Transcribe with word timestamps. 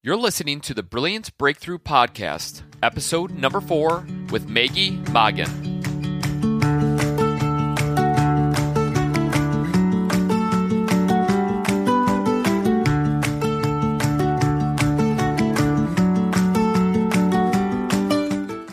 You're 0.00 0.16
listening 0.16 0.60
to 0.60 0.74
the 0.74 0.84
Brilliant 0.84 1.36
Breakthrough 1.38 1.78
Podcast, 1.78 2.62
episode 2.84 3.32
number 3.32 3.60
four 3.60 4.06
with 4.30 4.48
Maggie 4.48 4.96
Mongan. 4.96 5.48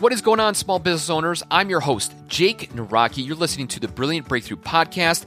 What 0.00 0.12
is 0.12 0.20
going 0.20 0.38
on, 0.38 0.54
small 0.54 0.78
business 0.78 1.10
owners? 1.10 1.42
I'm 1.50 1.68
your 1.68 1.80
host, 1.80 2.14
Jake 2.28 2.70
Naraki. 2.72 3.26
You're 3.26 3.34
listening 3.34 3.66
to 3.66 3.80
the 3.80 3.88
Brilliant 3.88 4.28
Breakthrough 4.28 4.58
Podcast 4.58 5.24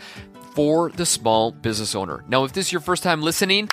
for 0.55 0.91
the 0.91 1.05
small 1.05 1.51
business 1.51 1.93
owner. 1.93 2.23
Now, 2.29 2.45
if 2.45 2.53
this 2.53 2.67
is 2.67 2.71
your 2.71 2.79
first 2.79 3.03
time 3.03 3.21
listening, 3.21 3.67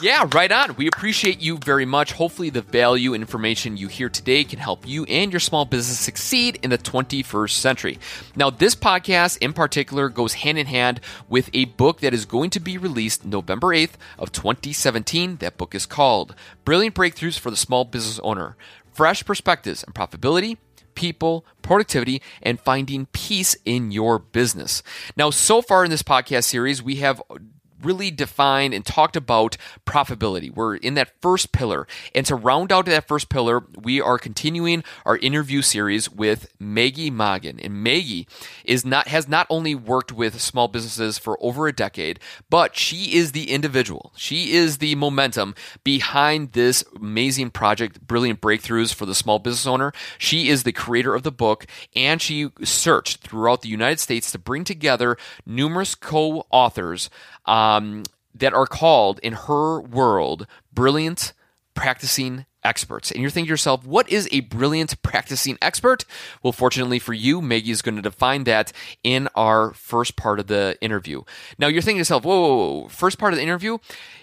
yeah, 0.00 0.26
right 0.32 0.50
on. 0.50 0.76
We 0.76 0.86
appreciate 0.86 1.40
you 1.40 1.58
very 1.58 1.84
much. 1.84 2.12
Hopefully, 2.12 2.50
the 2.50 2.62
value 2.62 3.14
information 3.14 3.76
you 3.76 3.88
hear 3.88 4.08
today 4.08 4.44
can 4.44 4.58
help 4.58 4.86
you 4.86 5.04
and 5.04 5.32
your 5.32 5.40
small 5.40 5.64
business 5.64 5.98
succeed 5.98 6.58
in 6.62 6.70
the 6.70 6.78
21st 6.78 7.50
century. 7.50 7.98
Now, 8.36 8.50
this 8.50 8.74
podcast 8.74 9.38
in 9.38 9.52
particular 9.52 10.08
goes 10.08 10.34
hand 10.34 10.58
in 10.58 10.66
hand 10.66 11.00
with 11.28 11.50
a 11.52 11.66
book 11.66 12.00
that 12.00 12.14
is 12.14 12.24
going 12.24 12.50
to 12.50 12.60
be 12.60 12.78
released 12.78 13.24
November 13.24 13.68
8th 13.68 13.94
of 14.18 14.32
2017. 14.32 15.36
That 15.36 15.56
book 15.56 15.74
is 15.74 15.86
called 15.86 16.34
Brilliant 16.64 16.94
Breakthroughs 16.94 17.38
for 17.38 17.50
the 17.50 17.56
Small 17.56 17.84
Business 17.84 18.20
Owner. 18.20 18.56
Fresh 18.92 19.24
perspectives 19.24 19.82
and 19.82 19.94
profitability, 19.94 20.56
people, 20.94 21.44
productivity, 21.62 22.22
and 22.42 22.60
finding 22.60 23.06
peace 23.06 23.56
in 23.64 23.90
your 23.92 24.18
business. 24.18 24.82
Now, 25.16 25.30
so 25.30 25.62
far 25.62 25.84
in 25.84 25.90
this 25.90 26.02
podcast 26.02 26.44
series, 26.44 26.82
we 26.82 26.96
have 26.96 27.22
really 27.82 28.10
defined 28.10 28.74
and 28.74 28.84
talked 28.84 29.16
about 29.16 29.56
profitability. 29.86 30.54
We're 30.54 30.76
in 30.76 30.94
that 30.94 31.12
first 31.20 31.52
pillar. 31.52 31.86
And 32.14 32.26
to 32.26 32.34
round 32.34 32.72
out 32.72 32.86
that 32.86 33.08
first 33.08 33.28
pillar, 33.28 33.64
we 33.82 34.00
are 34.00 34.18
continuing 34.18 34.84
our 35.04 35.16
interview 35.18 35.62
series 35.62 36.10
with 36.10 36.48
Maggie 36.58 37.10
Mongan. 37.10 37.64
And 37.64 37.82
Maggie 37.82 38.26
is 38.64 38.84
not 38.84 39.08
has 39.08 39.28
not 39.28 39.46
only 39.50 39.74
worked 39.74 40.12
with 40.12 40.40
small 40.40 40.68
businesses 40.68 41.18
for 41.18 41.38
over 41.42 41.66
a 41.66 41.72
decade, 41.72 42.20
but 42.48 42.76
she 42.76 43.16
is 43.16 43.32
the 43.32 43.50
individual. 43.50 44.12
She 44.16 44.52
is 44.52 44.78
the 44.78 44.94
momentum 44.94 45.54
behind 45.84 46.52
this 46.52 46.84
amazing 46.96 47.50
project, 47.50 48.06
Brilliant 48.06 48.40
Breakthroughs 48.40 48.94
for 48.94 49.06
the 49.06 49.14
Small 49.14 49.38
Business 49.38 49.66
Owner. 49.66 49.92
She 50.18 50.48
is 50.48 50.62
the 50.62 50.72
creator 50.72 51.14
of 51.14 51.22
the 51.22 51.32
book, 51.32 51.66
and 51.94 52.20
she 52.20 52.50
searched 52.62 53.18
throughout 53.18 53.62
the 53.62 53.68
United 53.68 54.00
States 54.00 54.30
to 54.32 54.38
bring 54.38 54.64
together 54.64 55.16
numerous 55.46 55.94
co-authors 55.94 57.10
um, 57.46 57.69
Um, 57.76 58.04
that 58.34 58.54
are 58.54 58.66
called, 58.66 59.18
in 59.22 59.32
her 59.32 59.80
world, 59.80 60.46
brilliant 60.72 61.32
practicing 61.74 62.46
experts. 62.64 63.10
And 63.10 63.20
you're 63.20 63.30
thinking 63.30 63.46
to 63.46 63.52
yourself, 63.52 63.86
what 63.86 64.08
is 64.10 64.28
a 64.30 64.40
brilliant 64.40 65.00
practicing 65.02 65.58
expert? 65.62 66.04
Well, 66.42 66.52
fortunately 66.52 66.98
for 66.98 67.12
you, 67.12 67.40
Maggie 67.40 67.70
is 67.70 67.82
going 67.82 67.96
to 67.96 68.02
define 68.02 68.44
that 68.44 68.72
in 69.02 69.28
our 69.34 69.72
first 69.72 70.16
part 70.16 70.40
of 70.40 70.46
the 70.46 70.76
interview. 70.80 71.22
Now, 71.58 71.68
you're 71.68 71.82
thinking 71.82 71.96
to 71.96 72.00
yourself, 72.00 72.24
whoa, 72.24 72.40
whoa, 72.40 72.80
whoa, 72.80 72.88
first 72.88 73.18
part 73.18 73.32
of 73.32 73.38
the 73.38 73.42
interview? 73.42 73.78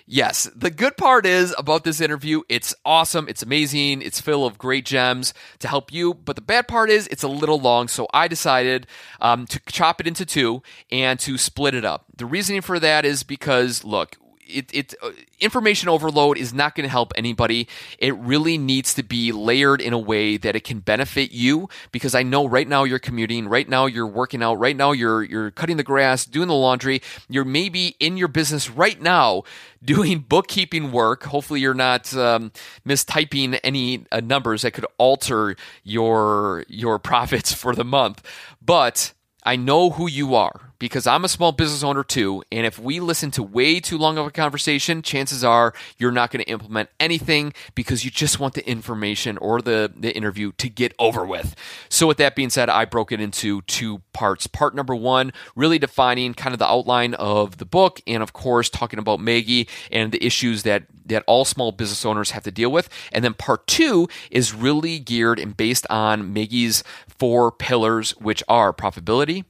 Yes, 0.09 0.49
the 0.55 0.71
good 0.71 0.95
part 0.95 1.25
is 1.25 1.53
about 1.57 1.83
this 1.83 1.99
interview, 1.99 2.41
it's 2.47 2.73
awesome, 2.85 3.27
it's 3.27 3.43
amazing, 3.43 4.01
it's 4.01 4.21
full 4.21 4.45
of 4.45 4.57
great 4.57 4.85
gems 4.85 5.33
to 5.59 5.67
help 5.67 5.91
you. 5.91 6.13
But 6.13 6.37
the 6.37 6.41
bad 6.41 6.69
part 6.69 6.89
is 6.89 7.07
it's 7.07 7.23
a 7.23 7.27
little 7.27 7.59
long, 7.59 7.89
so 7.89 8.07
I 8.13 8.29
decided 8.29 8.87
um, 9.19 9.45
to 9.47 9.59
chop 9.65 9.99
it 9.99 10.07
into 10.07 10.25
two 10.25 10.63
and 10.89 11.19
to 11.19 11.37
split 11.37 11.75
it 11.75 11.83
up. 11.83 12.05
The 12.15 12.25
reasoning 12.25 12.61
for 12.61 12.79
that 12.79 13.03
is 13.03 13.23
because, 13.23 13.83
look, 13.83 14.15
it, 14.47 14.73
it 14.73 14.95
uh, 15.01 15.11
information 15.39 15.89
overload 15.89 16.37
is 16.37 16.53
not 16.53 16.75
going 16.75 16.83
to 16.83 16.89
help 16.91 17.13
anybody. 17.15 17.67
It 17.99 18.15
really 18.15 18.57
needs 18.57 18.93
to 18.95 19.03
be 19.03 19.31
layered 19.31 19.81
in 19.81 19.93
a 19.93 19.99
way 19.99 20.37
that 20.37 20.55
it 20.55 20.63
can 20.63 20.79
benefit 20.79 21.31
you 21.31 21.69
because 21.91 22.15
I 22.15 22.23
know 22.23 22.47
right 22.47 22.67
now 22.67 22.83
you're 22.83 22.99
commuting, 22.99 23.47
right 23.47 23.67
now 23.67 23.85
you're 23.85 24.07
working 24.07 24.41
out, 24.43 24.55
right 24.55 24.75
now 24.75 24.91
you're 24.91 25.23
you're 25.23 25.51
cutting 25.51 25.77
the 25.77 25.83
grass, 25.83 26.25
doing 26.25 26.47
the 26.47 26.53
laundry. 26.53 27.01
You're 27.29 27.45
maybe 27.45 27.95
in 27.99 28.17
your 28.17 28.27
business 28.27 28.69
right 28.69 29.01
now 29.01 29.43
doing 29.83 30.19
bookkeeping 30.19 30.91
work. 30.91 31.23
Hopefully 31.23 31.59
you're 31.59 31.73
not 31.73 32.13
um, 32.15 32.51
mistyping 32.87 33.59
any 33.63 34.05
uh, 34.11 34.21
numbers 34.21 34.63
that 34.63 34.71
could 34.71 34.85
alter 34.97 35.55
your 35.83 36.65
your 36.67 36.99
profits 37.11 37.53
for 37.53 37.75
the 37.75 37.85
month. 37.85 38.23
But 38.61 39.13
I 39.43 39.55
know 39.55 39.91
who 39.91 40.07
you 40.07 40.35
are 40.35 40.66
because 40.79 41.07
I'm 41.07 41.25
a 41.25 41.29
small 41.29 41.51
business 41.51 41.83
owner 41.83 42.03
too. 42.03 42.43
And 42.51 42.65
if 42.65 42.79
we 42.79 42.99
listen 42.99 43.31
to 43.31 43.43
way 43.43 43.79
too 43.79 43.97
long 43.97 44.17
of 44.17 44.25
a 44.25 44.31
conversation, 44.31 45.01
chances 45.01 45.43
are 45.43 45.73
you're 45.97 46.11
not 46.11 46.31
going 46.31 46.43
to 46.43 46.49
implement 46.49 46.89
anything 46.99 47.53
because 47.75 48.05
you 48.05 48.11
just 48.11 48.39
want 48.39 48.53
the 48.53 48.67
information 48.67 49.37
or 49.37 49.61
the, 49.61 49.91
the 49.95 50.15
interview 50.15 50.51
to 50.57 50.69
get 50.69 50.93
over 50.99 51.25
with. 51.25 51.55
So, 51.89 52.07
with 52.07 52.17
that 52.17 52.35
being 52.35 52.49
said, 52.49 52.69
I 52.69 52.85
broke 52.85 53.11
it 53.11 53.19
into 53.19 53.61
two 53.63 54.01
parts. 54.13 54.47
Part 54.47 54.75
number 54.75 54.95
one, 54.95 55.33
really 55.55 55.79
defining 55.79 56.33
kind 56.33 56.53
of 56.53 56.59
the 56.59 56.67
outline 56.67 57.13
of 57.15 57.57
the 57.57 57.65
book, 57.65 58.01
and 58.07 58.23
of 58.23 58.33
course, 58.33 58.69
talking 58.69 58.99
about 58.99 59.19
Maggie 59.19 59.67
and 59.91 60.11
the 60.11 60.23
issues 60.25 60.63
that, 60.63 60.83
that 61.05 61.23
all 61.27 61.45
small 61.45 61.71
business 61.71 62.05
owners 62.05 62.31
have 62.31 62.43
to 62.43 62.51
deal 62.51 62.71
with. 62.71 62.89
And 63.11 63.23
then 63.23 63.33
part 63.33 63.67
two 63.67 64.07
is 64.31 64.53
really 64.53 64.99
geared 64.99 65.39
and 65.39 65.55
based 65.55 65.87
on 65.89 66.33
Maggie's 66.33 66.83
four 67.07 67.51
pillars, 67.51 68.11
which 68.11 68.43
are 68.47 68.73
profitability, 68.73 69.45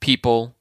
people, 0.00 0.54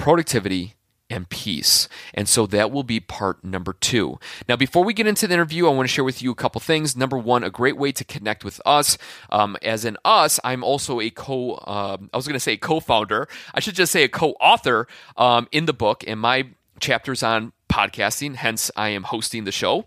productivity, 0.00 0.76
and 1.10 1.28
peace. 1.28 1.88
And 2.14 2.26
so 2.26 2.46
that 2.46 2.70
will 2.70 2.84
be 2.84 3.00
part 3.00 3.44
number 3.44 3.74
two. 3.74 4.18
Now, 4.48 4.56
before 4.56 4.82
we 4.82 4.94
get 4.94 5.06
into 5.06 5.26
the 5.26 5.34
interview, 5.34 5.66
I 5.66 5.70
want 5.70 5.86
to 5.86 5.92
share 5.92 6.04
with 6.04 6.22
you 6.22 6.30
a 6.30 6.34
couple 6.34 6.58
things. 6.60 6.96
Number 6.96 7.18
one, 7.18 7.44
a 7.44 7.50
great 7.50 7.76
way 7.76 7.92
to 7.92 8.04
connect 8.04 8.42
with 8.42 8.62
us. 8.64 8.96
Um, 9.28 9.58
as 9.60 9.84
in 9.84 9.98
us, 10.04 10.40
I'm 10.42 10.64
also 10.64 11.00
a 11.00 11.10
co, 11.10 11.56
um, 11.66 12.08
I 12.14 12.16
was 12.16 12.26
going 12.26 12.34
to 12.36 12.40
say 12.40 12.56
co 12.56 12.80
founder. 12.80 13.28
I 13.52 13.60
should 13.60 13.74
just 13.74 13.92
say 13.92 14.04
a 14.04 14.08
co 14.08 14.30
author 14.40 14.86
um, 15.18 15.48
in 15.52 15.66
the 15.66 15.74
book, 15.74 16.02
and 16.06 16.18
my 16.18 16.46
chapters 16.78 17.22
on 17.22 17.52
podcasting, 17.68 18.36
hence, 18.36 18.70
I 18.76 18.88
am 18.88 19.02
hosting 19.02 19.44
the 19.44 19.52
show. 19.52 19.84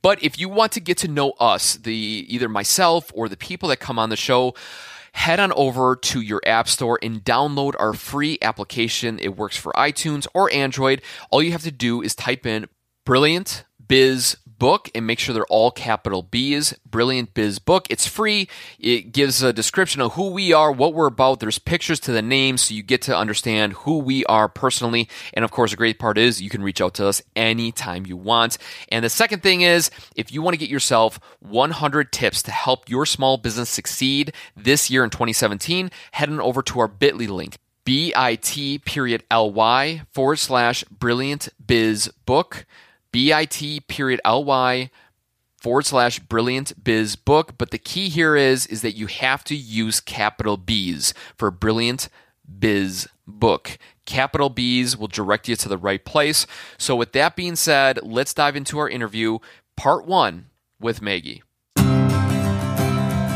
But 0.00 0.22
if 0.22 0.38
you 0.38 0.48
want 0.48 0.72
to 0.72 0.80
get 0.80 0.96
to 0.98 1.08
know 1.08 1.32
us, 1.32 1.76
the 1.76 2.26
either 2.28 2.48
myself 2.48 3.10
or 3.14 3.28
the 3.28 3.36
people 3.36 3.68
that 3.68 3.78
come 3.78 3.98
on 3.98 4.08
the 4.08 4.16
show, 4.16 4.54
head 5.14 5.38
on 5.38 5.52
over 5.52 5.96
to 5.96 6.20
your 6.20 6.40
app 6.46 6.68
store 6.68 6.98
and 7.02 7.22
download 7.22 7.74
our 7.78 7.92
free 7.92 8.38
application. 8.42 9.18
It 9.18 9.36
works 9.36 9.56
for 9.56 9.72
iTunes 9.72 10.26
or 10.34 10.52
Android. 10.52 11.02
All 11.30 11.42
you 11.42 11.52
have 11.52 11.62
to 11.62 11.70
do 11.70 12.02
is 12.02 12.14
type 12.14 12.46
in 12.46 12.66
Brilliant 13.04 13.64
Biz 13.86 14.36
book 14.62 14.88
and 14.94 15.04
make 15.04 15.18
sure 15.18 15.34
they're 15.34 15.44
all 15.46 15.72
capital 15.72 16.22
B's. 16.22 16.72
Brilliant 16.88 17.34
Biz 17.34 17.58
book. 17.58 17.84
It's 17.90 18.06
free. 18.06 18.48
It 18.78 19.10
gives 19.10 19.42
a 19.42 19.52
description 19.52 20.00
of 20.00 20.12
who 20.12 20.30
we 20.30 20.52
are, 20.52 20.70
what 20.70 20.94
we're 20.94 21.08
about. 21.08 21.40
There's 21.40 21.58
pictures 21.58 21.98
to 21.98 22.12
the 22.12 22.22
name 22.22 22.56
so 22.56 22.72
you 22.72 22.84
get 22.84 23.02
to 23.02 23.16
understand 23.16 23.72
who 23.72 23.98
we 23.98 24.24
are 24.26 24.48
personally. 24.48 25.08
And 25.34 25.44
of 25.44 25.50
course, 25.50 25.72
the 25.72 25.76
great 25.76 25.98
part 25.98 26.16
is 26.16 26.40
you 26.40 26.48
can 26.48 26.62
reach 26.62 26.80
out 26.80 26.94
to 26.94 27.08
us 27.08 27.20
anytime 27.34 28.06
you 28.06 28.16
want. 28.16 28.56
And 28.88 29.04
the 29.04 29.10
second 29.10 29.42
thing 29.42 29.62
is 29.62 29.90
if 30.14 30.30
you 30.30 30.42
want 30.42 30.54
to 30.54 30.58
get 30.58 30.70
yourself 30.70 31.18
100 31.40 32.12
tips 32.12 32.40
to 32.44 32.52
help 32.52 32.88
your 32.88 33.04
small 33.04 33.38
business 33.38 33.68
succeed 33.68 34.32
this 34.56 34.88
year 34.88 35.02
in 35.02 35.10
2017, 35.10 35.90
head 36.12 36.28
on 36.28 36.40
over 36.40 36.62
to 36.62 36.78
our 36.78 36.86
bit.ly 36.86 37.26
link 37.26 37.56
bit 37.84 38.84
period 38.84 39.24
ly 39.28 40.02
forward 40.12 40.38
slash 40.38 40.84
brilliant 40.84 41.48
biz 41.66 42.06
book 42.26 42.64
bit 43.12 43.86
period 43.88 44.20
ly 44.24 44.90
forward 45.58 45.86
slash 45.86 46.18
brilliant 46.18 46.82
biz 46.82 47.14
book. 47.14 47.56
But 47.56 47.70
the 47.70 47.78
key 47.78 48.08
here 48.08 48.34
is 48.36 48.66
is 48.66 48.82
that 48.82 48.96
you 48.96 49.06
have 49.06 49.44
to 49.44 49.54
use 49.54 50.00
capital 50.00 50.56
B's 50.56 51.14
for 51.36 51.50
brilliant 51.50 52.08
biz 52.58 53.08
book. 53.26 53.78
Capital 54.04 54.48
B's 54.48 54.96
will 54.96 55.06
direct 55.06 55.48
you 55.48 55.56
to 55.56 55.68
the 55.68 55.78
right 55.78 56.04
place. 56.04 56.46
So 56.78 56.96
with 56.96 57.12
that 57.12 57.36
being 57.36 57.56
said, 57.56 58.00
let's 58.02 58.34
dive 58.34 58.56
into 58.56 58.78
our 58.78 58.88
interview, 58.88 59.38
part 59.76 60.06
one 60.06 60.46
with 60.80 61.00
Maggie. 61.00 61.42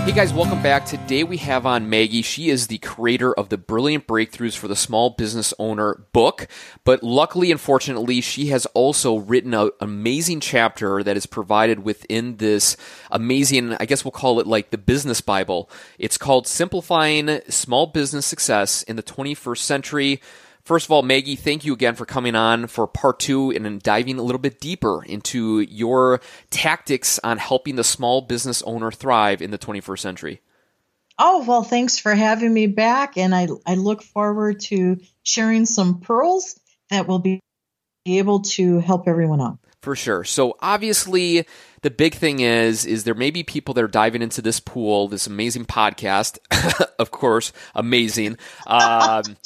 Hey 0.06 0.12
guys, 0.12 0.32
welcome 0.32 0.62
back. 0.62 0.86
Today 0.86 1.24
we 1.24 1.36
have 1.38 1.66
on 1.66 1.90
Maggie. 1.90 2.22
She 2.22 2.48
is 2.48 2.68
the 2.68 2.78
creator 2.78 3.34
of 3.34 3.48
the 3.48 3.58
Brilliant 3.58 4.06
Breakthroughs 4.06 4.56
for 4.56 4.68
the 4.68 4.76
Small 4.76 5.10
Business 5.10 5.52
Owner 5.58 6.06
book. 6.12 6.46
But 6.84 7.02
luckily 7.02 7.50
and 7.50 7.60
fortunately, 7.60 8.20
she 8.20 8.46
has 8.46 8.66
also 8.66 9.16
written 9.16 9.52
an 9.52 9.70
amazing 9.80 10.38
chapter 10.38 11.02
that 11.02 11.16
is 11.16 11.26
provided 11.26 11.80
within 11.80 12.36
this 12.36 12.76
amazing, 13.10 13.74
I 13.80 13.84
guess 13.84 14.04
we'll 14.04 14.12
call 14.12 14.38
it 14.38 14.46
like 14.46 14.70
the 14.70 14.78
business 14.78 15.20
Bible. 15.20 15.68
It's 15.98 16.18
called 16.18 16.46
Simplifying 16.46 17.40
Small 17.48 17.88
Business 17.88 18.26
Success 18.26 18.84
in 18.84 18.94
the 18.94 19.02
21st 19.02 19.58
Century. 19.58 20.20
First 20.66 20.86
of 20.86 20.90
all, 20.90 21.02
Maggie, 21.02 21.36
thank 21.36 21.64
you 21.64 21.72
again 21.72 21.94
for 21.94 22.04
coming 22.04 22.34
on 22.34 22.66
for 22.66 22.88
part 22.88 23.20
two 23.20 23.52
and 23.52 23.80
diving 23.80 24.18
a 24.18 24.22
little 24.22 24.40
bit 24.40 24.60
deeper 24.60 25.04
into 25.04 25.60
your 25.60 26.20
tactics 26.50 27.20
on 27.22 27.38
helping 27.38 27.76
the 27.76 27.84
small 27.84 28.20
business 28.20 28.62
owner 28.62 28.90
thrive 28.90 29.40
in 29.40 29.52
the 29.52 29.58
21st 29.58 29.98
century. 30.00 30.40
Oh, 31.20 31.44
well, 31.46 31.62
thanks 31.62 32.00
for 32.00 32.12
having 32.16 32.52
me 32.52 32.66
back. 32.66 33.16
And 33.16 33.32
I, 33.32 33.46
I 33.64 33.76
look 33.76 34.02
forward 34.02 34.58
to 34.62 34.98
sharing 35.22 35.66
some 35.66 36.00
pearls 36.00 36.58
that 36.90 37.06
will 37.06 37.20
be 37.20 37.38
able 38.04 38.40
to 38.40 38.80
help 38.80 39.06
everyone 39.06 39.40
out. 39.40 39.58
For 39.82 39.94
sure. 39.94 40.24
So 40.24 40.56
obviously, 40.60 41.46
the 41.82 41.90
big 41.90 42.16
thing 42.16 42.40
is 42.40 42.84
is 42.84 43.04
there 43.04 43.14
may 43.14 43.30
be 43.30 43.44
people 43.44 43.72
that 43.74 43.84
are 43.84 43.88
diving 43.88 44.20
into 44.20 44.42
this 44.42 44.58
pool, 44.58 45.06
this 45.06 45.28
amazing 45.28 45.66
podcast, 45.66 46.38
of 46.98 47.12
course, 47.12 47.52
amazing. 47.72 48.36
Um, 48.66 49.36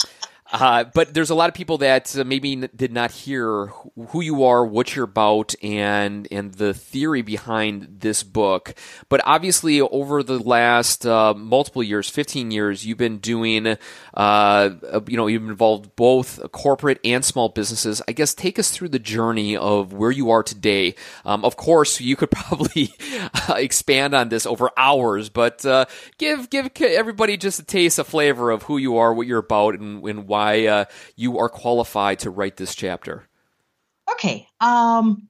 uh, 0.52 0.84
but 0.94 1.14
there's 1.14 1.30
a 1.30 1.34
lot 1.34 1.48
of 1.48 1.54
people 1.54 1.78
that 1.78 2.16
uh, 2.18 2.24
maybe 2.24 2.56
did 2.56 2.92
not 2.92 3.12
hear 3.12 3.66
who 4.08 4.20
you 4.20 4.44
are, 4.44 4.64
what 4.64 4.96
you're 4.96 5.04
about, 5.04 5.54
and 5.62 6.26
and 6.30 6.54
the 6.54 6.74
theory 6.74 7.22
behind 7.22 8.00
this 8.00 8.22
book. 8.22 8.74
But 9.08 9.20
obviously, 9.24 9.80
over 9.80 10.22
the 10.22 10.38
last 10.38 11.06
uh, 11.06 11.34
multiple 11.34 11.82
years, 11.82 12.08
15 12.08 12.50
years, 12.50 12.84
you've 12.84 12.98
been 12.98 13.18
doing, 13.18 13.66
uh, 13.66 13.76
uh, 14.14 15.00
you 15.06 15.16
know, 15.16 15.28
you've 15.28 15.48
involved 15.48 15.94
both 15.94 16.50
corporate 16.50 16.98
and 17.04 17.24
small 17.24 17.48
businesses. 17.48 18.02
I 18.08 18.12
guess 18.12 18.34
take 18.34 18.58
us 18.58 18.72
through 18.72 18.88
the 18.88 18.98
journey 18.98 19.56
of 19.56 19.92
where 19.92 20.10
you 20.10 20.30
are 20.30 20.42
today. 20.42 20.96
Um, 21.24 21.44
of 21.44 21.56
course, 21.56 22.00
you 22.00 22.16
could 22.16 22.30
probably 22.32 22.92
expand 23.50 24.14
on 24.14 24.30
this 24.30 24.46
over 24.46 24.70
hours, 24.76 25.28
but 25.28 25.64
give 26.18 26.50
give 26.50 26.70
everybody 26.80 27.36
just 27.36 27.60
a 27.60 27.64
taste, 27.64 28.00
a 28.00 28.04
flavor 28.04 28.50
of 28.50 28.64
who 28.64 28.78
you 28.78 28.96
are, 28.96 29.14
what 29.14 29.28
you're 29.28 29.38
about, 29.38 29.74
and, 29.74 30.02
and 30.04 30.26
why 30.26 30.39
why 30.40 30.66
uh, 30.66 30.84
you 31.16 31.38
are 31.38 31.50
qualified 31.50 32.20
to 32.20 32.30
write 32.30 32.56
this 32.56 32.74
chapter. 32.74 33.24
Okay. 34.10 34.48
Um, 34.58 35.28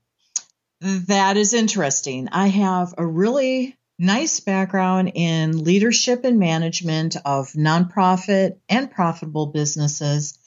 that 0.80 1.36
is 1.36 1.52
interesting. 1.52 2.28
I 2.30 2.46
have 2.46 2.94
a 2.96 3.04
really 3.04 3.76
nice 3.98 4.40
background 4.40 5.12
in 5.14 5.64
leadership 5.64 6.24
and 6.24 6.38
management 6.38 7.16
of 7.24 7.48
nonprofit 7.52 8.58
and 8.68 8.90
profitable 8.90 9.46
businesses. 9.46 10.38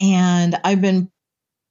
And 0.00 0.56
I've 0.64 0.80
been 0.80 1.10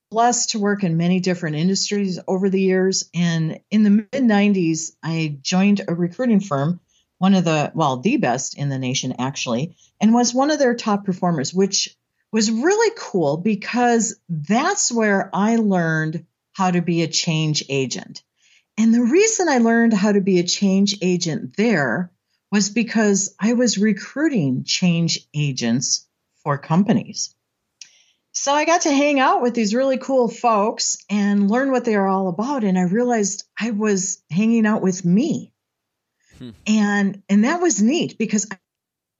blessed 0.09 0.51
to 0.51 0.59
work 0.59 0.83
in 0.83 0.97
many 0.97 1.19
different 1.19 1.57
industries 1.57 2.17
over 2.27 2.49
the 2.49 2.61
years. 2.61 3.09
And 3.13 3.59
in 3.69 3.83
the 3.83 3.89
mid 3.89 4.09
90s, 4.11 4.93
I 5.03 5.37
joined 5.41 5.81
a 5.85 5.93
recruiting 5.93 6.39
firm, 6.39 6.79
one 7.17 7.35
of 7.35 7.43
the, 7.43 7.71
well, 7.75 7.97
the 7.97 8.17
best 8.17 8.57
in 8.57 8.69
the 8.69 8.79
nation, 8.79 9.15
actually, 9.19 9.75
and 9.99 10.13
was 10.13 10.33
one 10.33 10.49
of 10.49 10.59
their 10.59 10.75
top 10.75 11.05
performers, 11.05 11.53
which 11.53 11.95
was 12.31 12.51
really 12.51 12.95
cool 12.97 13.37
because 13.37 14.19
that's 14.29 14.91
where 14.91 15.29
I 15.33 15.57
learned 15.57 16.25
how 16.53 16.71
to 16.71 16.81
be 16.81 17.01
a 17.01 17.07
change 17.07 17.63
agent. 17.69 18.23
And 18.77 18.93
the 18.93 19.03
reason 19.03 19.49
I 19.49 19.57
learned 19.57 19.93
how 19.93 20.11
to 20.11 20.21
be 20.21 20.39
a 20.39 20.43
change 20.43 20.97
agent 21.01 21.55
there 21.57 22.11
was 22.51 22.69
because 22.69 23.35
I 23.39 23.53
was 23.53 23.77
recruiting 23.77 24.63
change 24.63 25.27
agents 25.33 26.07
for 26.43 26.57
companies. 26.57 27.35
So 28.33 28.53
I 28.53 28.65
got 28.65 28.81
to 28.81 28.91
hang 28.91 29.19
out 29.19 29.41
with 29.41 29.53
these 29.53 29.75
really 29.75 29.97
cool 29.97 30.29
folks 30.29 30.97
and 31.09 31.51
learn 31.51 31.71
what 31.71 31.83
they 31.83 31.95
are 31.95 32.07
all 32.07 32.29
about. 32.29 32.63
And 32.63 32.77
I 32.77 32.83
realized 32.83 33.43
I 33.59 33.71
was 33.71 34.23
hanging 34.31 34.65
out 34.65 34.81
with 34.81 35.03
me. 35.03 35.53
Hmm. 36.37 36.51
And 36.65 37.23
and 37.27 37.43
that 37.43 37.61
was 37.61 37.81
neat 37.81 38.17
because 38.17 38.47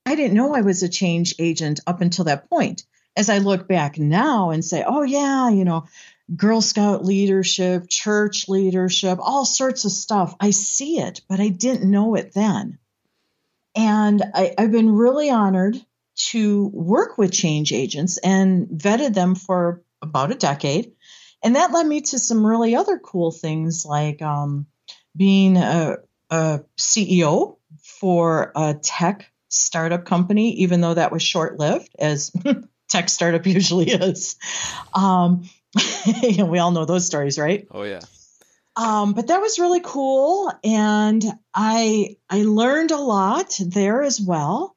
I 0.05 0.15
didn't 0.15 0.35
know 0.35 0.55
I 0.55 0.61
was 0.61 0.81
a 0.81 0.89
change 0.89 1.35
agent 1.39 1.81
up 1.85 2.01
until 2.01 2.25
that 2.25 2.49
point 2.49 2.85
as 3.21 3.29
I 3.29 3.37
look 3.37 3.67
back 3.67 3.99
now 3.99 4.49
and 4.49 4.65
say, 4.65 4.83
oh, 4.85 5.03
yeah, 5.03 5.49
you 5.49 5.63
know, 5.63 5.85
Girl 6.35 6.59
Scout 6.59 7.05
leadership, 7.05 7.87
church 7.87 8.49
leadership, 8.49 9.19
all 9.21 9.45
sorts 9.45 9.85
of 9.85 9.91
stuff. 9.91 10.35
I 10.39 10.49
see 10.49 10.99
it, 10.99 11.21
but 11.29 11.39
I 11.39 11.49
didn't 11.49 11.89
know 11.89 12.15
it 12.15 12.33
then. 12.33 12.79
And 13.75 14.23
I, 14.33 14.55
have 14.57 14.71
been 14.71 14.91
really 14.91 15.29
honored 15.29 15.77
to 16.31 16.67
work 16.73 17.19
with 17.19 17.31
change 17.31 17.71
agents 17.71 18.17
and 18.17 18.67
vetted 18.67 19.13
them 19.13 19.35
for 19.35 19.83
about 20.01 20.31
a 20.31 20.35
decade. 20.35 20.93
And 21.43 21.55
that 21.55 21.71
led 21.71 21.85
me 21.85 22.01
to 22.01 22.17
some 22.17 22.45
really 22.45 22.75
other 22.75 22.97
cool 22.97 23.31
things 23.31 23.85
like 23.85 24.23
um, 24.23 24.65
being 25.15 25.57
a, 25.57 25.97
a 26.31 26.61
CEO 26.75 27.57
for 27.99 28.51
a 28.55 28.73
tech 28.73 29.31
startup 29.49 30.05
company, 30.05 30.53
even 30.61 30.81
though 30.81 30.95
that 30.95 31.11
was 31.11 31.21
short 31.21 31.59
lived, 31.59 31.89
as 31.99 32.31
tech 32.91 33.09
startup 33.09 33.45
usually 33.47 33.89
is. 33.89 34.35
Um, 34.93 35.49
we 36.21 36.59
all 36.59 36.71
know 36.71 36.85
those 36.85 37.05
stories, 37.05 37.39
right? 37.39 37.67
Oh 37.71 37.83
yeah. 37.83 38.01
Um, 38.75 39.13
but 39.13 39.27
that 39.27 39.41
was 39.41 39.59
really 39.59 39.81
cool, 39.83 40.51
and 40.63 41.23
I 41.53 42.15
I 42.29 42.43
learned 42.43 42.91
a 42.91 42.97
lot 42.97 43.59
there 43.65 44.01
as 44.01 44.21
well, 44.21 44.75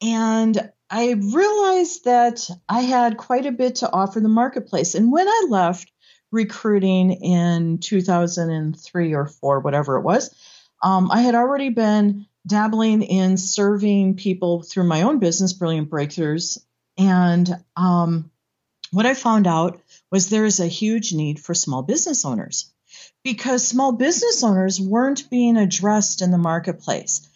and 0.00 0.70
I 0.88 1.12
realized 1.12 2.04
that 2.04 2.48
I 2.68 2.82
had 2.82 3.16
quite 3.16 3.46
a 3.46 3.52
bit 3.52 3.76
to 3.76 3.90
offer 3.90 4.20
the 4.20 4.28
marketplace. 4.28 4.94
And 4.94 5.10
when 5.10 5.26
I 5.26 5.46
left 5.48 5.90
recruiting 6.30 7.12
in 7.12 7.78
2003 7.78 9.14
or 9.14 9.26
four, 9.26 9.60
whatever 9.60 9.96
it 9.96 10.02
was, 10.02 10.34
um, 10.82 11.10
I 11.10 11.22
had 11.22 11.34
already 11.34 11.70
been 11.70 12.26
dabbling 12.46 13.02
in 13.02 13.38
serving 13.38 14.16
people 14.16 14.62
through 14.62 14.84
my 14.84 15.02
own 15.02 15.18
business, 15.18 15.52
Brilliant 15.54 15.88
Breakthroughs, 15.88 16.58
and 16.98 17.48
um, 17.76 18.30
what 18.90 19.06
I 19.06 19.14
found 19.14 19.46
out 19.46 19.80
was 20.10 20.28
there 20.28 20.44
is 20.44 20.60
a 20.60 20.66
huge 20.66 21.12
need 21.12 21.40
for 21.40 21.54
small 21.54 21.82
business 21.82 22.24
owners 22.24 22.70
because 23.24 23.66
small 23.66 23.92
business 23.92 24.42
owners 24.42 24.80
weren't 24.80 25.30
being 25.30 25.56
addressed 25.56 26.22
in 26.22 26.30
the 26.30 26.38
marketplace. 26.38 27.28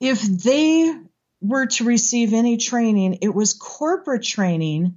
If 0.00 0.20
they 0.20 0.92
were 1.40 1.66
to 1.66 1.84
receive 1.84 2.32
any 2.32 2.56
training, 2.56 3.18
it 3.22 3.34
was 3.34 3.52
corporate 3.52 4.24
training 4.24 4.96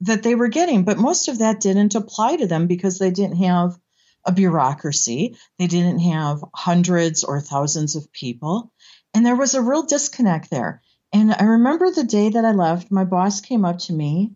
that 0.00 0.22
they 0.22 0.34
were 0.34 0.48
getting, 0.48 0.84
but 0.84 0.98
most 0.98 1.28
of 1.28 1.38
that 1.38 1.60
didn't 1.60 1.94
apply 1.94 2.36
to 2.36 2.46
them 2.46 2.66
because 2.66 2.98
they 2.98 3.10
didn't 3.10 3.36
have 3.36 3.78
a 4.24 4.32
bureaucracy, 4.32 5.36
they 5.58 5.66
didn't 5.66 6.00
have 6.00 6.44
hundreds 6.54 7.24
or 7.24 7.40
thousands 7.40 7.94
of 7.96 8.12
people, 8.12 8.72
and 9.14 9.24
there 9.24 9.36
was 9.36 9.54
a 9.54 9.62
real 9.62 9.82
disconnect 9.82 10.50
there. 10.50 10.82
And 11.12 11.32
I 11.32 11.44
remember 11.44 11.90
the 11.90 12.04
day 12.04 12.30
that 12.30 12.44
I 12.44 12.52
left, 12.52 12.90
my 12.90 13.04
boss 13.04 13.40
came 13.40 13.64
up 13.64 13.78
to 13.80 13.92
me 13.92 14.32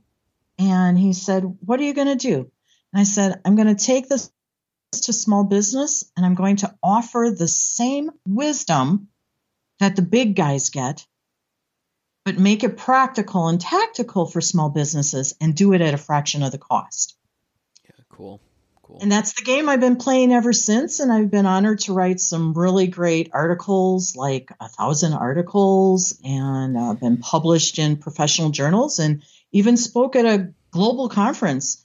and 0.58 0.99
he 0.99 1.12
said, 1.12 1.44
What 1.64 1.81
are 1.81 1.84
you 1.84 1.94
going 1.94 2.17
to 2.19 2.28
do? 2.28 2.50
And 2.93 3.00
I 3.00 3.05
said, 3.05 3.40
I'm 3.44 3.56
going 3.56 3.75
to 3.75 3.84
take 3.84 4.08
this 4.08 4.31
to 4.93 5.12
small 5.12 5.44
business 5.44 6.05
and 6.17 6.26
I'm 6.26 6.34
going 6.34 6.56
to 6.56 6.75
offer 6.82 7.32
the 7.37 7.49
same 7.49 8.11
wisdom 8.26 9.08
that 9.78 9.96
the 9.96 10.02
big 10.02 10.37
guys 10.37 10.70
get, 10.70 11.06
but 12.25 12.38
make 12.38 12.64
it 12.64 12.76
practical 12.76 13.49
and 13.49 13.61
tactical 13.61 14.26
for 14.26 14.40
small 14.40 14.69
businesses 14.69 15.34
and 15.40 15.55
do 15.55 15.73
it 15.73 15.81
at 15.81 15.94
a 15.94 15.99
fraction 15.99 16.43
of 16.43 16.52
the 16.52 16.58
cost. 16.58 17.16
Yeah, 17.84 18.05
cool. 18.11 18.40
Cool. 18.90 18.98
And 19.02 19.12
that's 19.12 19.34
the 19.34 19.44
game 19.44 19.69
I've 19.69 19.81
been 19.81 19.96
playing 19.96 20.32
ever 20.32 20.52
since. 20.52 21.00
And 21.00 21.12
I've 21.12 21.31
been 21.31 21.46
honored 21.46 21.81
to 21.81 21.92
write 21.92 22.20
some 22.20 22.54
really 22.54 22.88
great 22.88 23.31
articles, 23.32 24.16
like 24.16 24.50
a 24.61 24.68
thousand 24.68 25.12
articles, 25.14 26.18
and 26.25 26.76
uh, 26.76 26.94
been 26.94 27.18
published 27.18 27.78
in 27.78 27.97
professional 27.97 28.50
journals 28.50 28.99
and 28.99 29.23
even 29.52 29.76
spoke 29.76 30.16
at 30.16 30.25
a 30.25 30.52
global 30.70 31.09
conference 31.09 31.85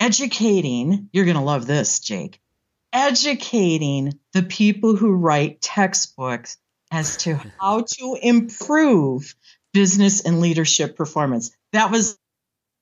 educating. 0.00 1.08
You're 1.12 1.26
going 1.26 1.36
to 1.36 1.42
love 1.42 1.66
this, 1.66 2.00
Jake. 2.00 2.40
Educating 2.92 4.18
the 4.32 4.42
people 4.42 4.96
who 4.96 5.12
write 5.12 5.60
textbooks 5.60 6.56
as 6.90 7.18
to 7.18 7.40
how 7.58 7.82
to 7.82 8.18
improve 8.20 9.34
business 9.72 10.22
and 10.22 10.40
leadership 10.40 10.96
performance. 10.96 11.54
That 11.72 11.90
was 11.90 12.18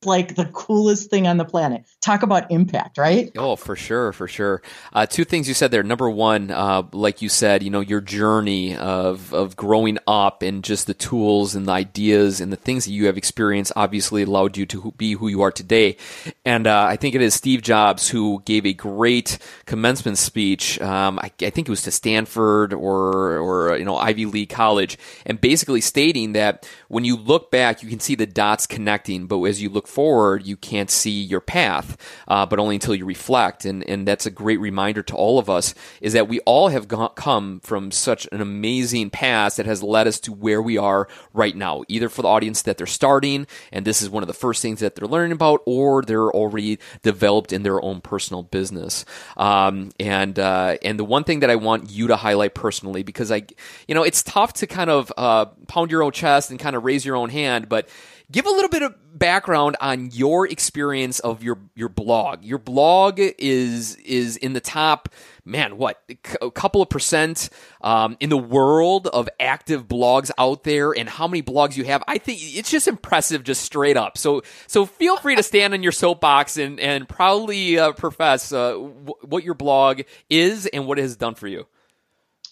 like 0.04 0.34
the 0.34 0.46
coolest 0.46 1.10
thing 1.10 1.26
on 1.26 1.36
the 1.36 1.44
planet. 1.44 1.84
Talk 2.00 2.22
about 2.22 2.50
impact, 2.50 2.96
right? 2.96 3.30
Oh, 3.36 3.56
for 3.56 3.76
sure, 3.76 4.12
for 4.12 4.26
sure. 4.26 4.62
Uh, 4.92 5.06
two 5.06 5.24
things 5.24 5.46
you 5.46 5.54
said 5.54 5.70
there. 5.70 5.82
Number 5.82 6.08
one, 6.08 6.50
uh, 6.50 6.84
like 6.92 7.20
you 7.20 7.28
said, 7.28 7.62
you 7.62 7.70
know, 7.70 7.80
your 7.80 8.00
journey 8.00 8.76
of 8.76 9.34
of 9.34 9.56
growing 9.56 9.98
up 10.06 10.42
and 10.42 10.64
just 10.64 10.86
the 10.86 10.94
tools 10.94 11.54
and 11.54 11.66
the 11.66 11.72
ideas 11.72 12.40
and 12.40 12.50
the 12.50 12.56
things 12.56 12.86
that 12.86 12.92
you 12.92 13.06
have 13.06 13.18
experienced 13.18 13.72
obviously 13.76 14.22
allowed 14.22 14.56
you 14.56 14.64
to 14.66 14.92
be 14.96 15.12
who 15.12 15.28
you 15.28 15.42
are 15.42 15.52
today. 15.52 15.96
And 16.44 16.66
uh, 16.66 16.86
I 16.88 16.96
think 16.96 17.14
it 17.14 17.20
is 17.20 17.34
Steve 17.34 17.62
Jobs 17.62 18.08
who 18.08 18.42
gave 18.46 18.64
a 18.64 18.72
great 18.72 19.38
commencement 19.66 20.16
speech. 20.16 20.80
Um, 20.80 21.18
I, 21.18 21.30
I 21.42 21.50
think 21.50 21.68
it 21.68 21.70
was 21.70 21.82
to 21.82 21.90
Stanford 21.90 22.72
or 22.72 23.38
or 23.38 23.76
you 23.76 23.84
know 23.84 23.96
Ivy 23.96 24.26
League 24.26 24.48
college, 24.48 24.96
and 25.26 25.40
basically 25.40 25.82
stating 25.82 26.32
that 26.32 26.66
when 26.88 27.04
you 27.04 27.16
look 27.16 27.50
back, 27.50 27.82
you 27.82 27.88
can 27.88 28.00
see 28.00 28.14
the 28.14 28.26
dots 28.26 28.66
connecting, 28.66 29.26
but 29.26 29.42
as 29.42 29.60
you 29.60 29.68
look 29.68 29.89
forward, 29.90 30.46
you 30.46 30.56
can't 30.56 30.90
see 30.90 31.20
your 31.20 31.40
path, 31.40 31.96
uh, 32.28 32.46
but 32.46 32.58
only 32.58 32.76
until 32.76 32.94
you 32.94 33.04
reflect. 33.04 33.64
And, 33.64 33.82
and 33.88 34.06
that's 34.06 34.26
a 34.26 34.30
great 34.30 34.60
reminder 34.60 35.02
to 35.02 35.14
all 35.14 35.38
of 35.38 35.50
us 35.50 35.74
is 36.00 36.12
that 36.12 36.28
we 36.28 36.40
all 36.40 36.68
have 36.68 36.88
gone, 36.88 37.10
come 37.16 37.60
from 37.60 37.90
such 37.90 38.26
an 38.32 38.40
amazing 38.40 39.10
past 39.10 39.56
that 39.56 39.66
has 39.66 39.82
led 39.82 40.06
us 40.06 40.20
to 40.20 40.32
where 40.32 40.62
we 40.62 40.78
are 40.78 41.08
right 41.34 41.56
now, 41.56 41.82
either 41.88 42.08
for 42.08 42.22
the 42.22 42.28
audience 42.28 42.62
that 42.62 42.78
they're 42.78 42.86
starting, 42.86 43.46
and 43.72 43.84
this 43.84 44.00
is 44.00 44.08
one 44.08 44.22
of 44.22 44.26
the 44.28 44.32
first 44.32 44.62
things 44.62 44.80
that 44.80 44.94
they're 44.94 45.08
learning 45.08 45.32
about, 45.32 45.60
or 45.66 46.02
they're 46.02 46.30
already 46.30 46.78
developed 47.02 47.52
in 47.52 47.62
their 47.62 47.82
own 47.82 48.00
personal 48.00 48.42
business. 48.42 49.04
Um, 49.36 49.90
and, 49.98 50.38
uh, 50.38 50.76
and 50.82 50.98
the 50.98 51.04
one 51.04 51.24
thing 51.24 51.40
that 51.40 51.50
I 51.50 51.56
want 51.56 51.90
you 51.90 52.06
to 52.08 52.16
highlight 52.16 52.54
personally, 52.54 53.02
because 53.02 53.32
I, 53.32 53.42
you 53.88 53.94
know, 53.94 54.04
it's 54.04 54.22
tough 54.22 54.52
to 54.54 54.66
kind 54.66 54.90
of, 54.90 55.12
uh, 55.16 55.46
pound 55.66 55.90
your 55.90 56.02
own 56.02 56.12
chest 56.12 56.50
and 56.50 56.58
kind 56.60 56.76
of 56.76 56.84
raise 56.84 57.04
your 57.04 57.16
own 57.16 57.30
hand, 57.30 57.68
but 57.68 57.88
give 58.30 58.46
a 58.46 58.50
little 58.50 58.68
bit 58.68 58.82
of 58.82 58.94
background 59.18 59.76
on 59.80 60.10
your 60.12 60.46
experience 60.46 61.18
of 61.20 61.42
your 61.42 61.58
your 61.74 61.88
blog. 61.88 62.44
Your 62.44 62.58
blog 62.58 63.18
is 63.18 63.96
is 63.96 64.36
in 64.36 64.52
the 64.52 64.60
top 64.60 65.08
man, 65.44 65.76
what 65.76 66.02
a 66.40 66.50
couple 66.50 66.80
of 66.82 66.88
percent 66.88 67.50
um, 67.80 68.16
in 68.20 68.30
the 68.30 68.36
world 68.38 69.06
of 69.08 69.28
active 69.38 69.86
blogs 69.88 70.30
out 70.38 70.64
there, 70.64 70.92
and 70.92 71.08
how 71.08 71.26
many 71.26 71.42
blogs 71.42 71.76
you 71.76 71.84
have. 71.84 72.02
I 72.06 72.18
think 72.18 72.40
it's 72.42 72.70
just 72.70 72.88
impressive, 72.88 73.42
just 73.42 73.62
straight 73.62 73.96
up. 73.96 74.16
So, 74.16 74.42
so 74.66 74.86
feel 74.86 75.16
free 75.16 75.36
to 75.36 75.42
stand 75.42 75.74
on 75.74 75.82
your 75.82 75.92
soapbox 75.92 76.56
and 76.56 76.78
and 76.80 77.08
proudly 77.08 77.78
uh, 77.78 77.92
profess 77.92 78.52
uh, 78.52 78.72
w- 78.72 79.14
what 79.22 79.44
your 79.44 79.54
blog 79.54 80.02
is 80.28 80.66
and 80.66 80.86
what 80.86 80.98
it 80.98 81.02
has 81.02 81.16
done 81.16 81.34
for 81.34 81.48
you. 81.48 81.66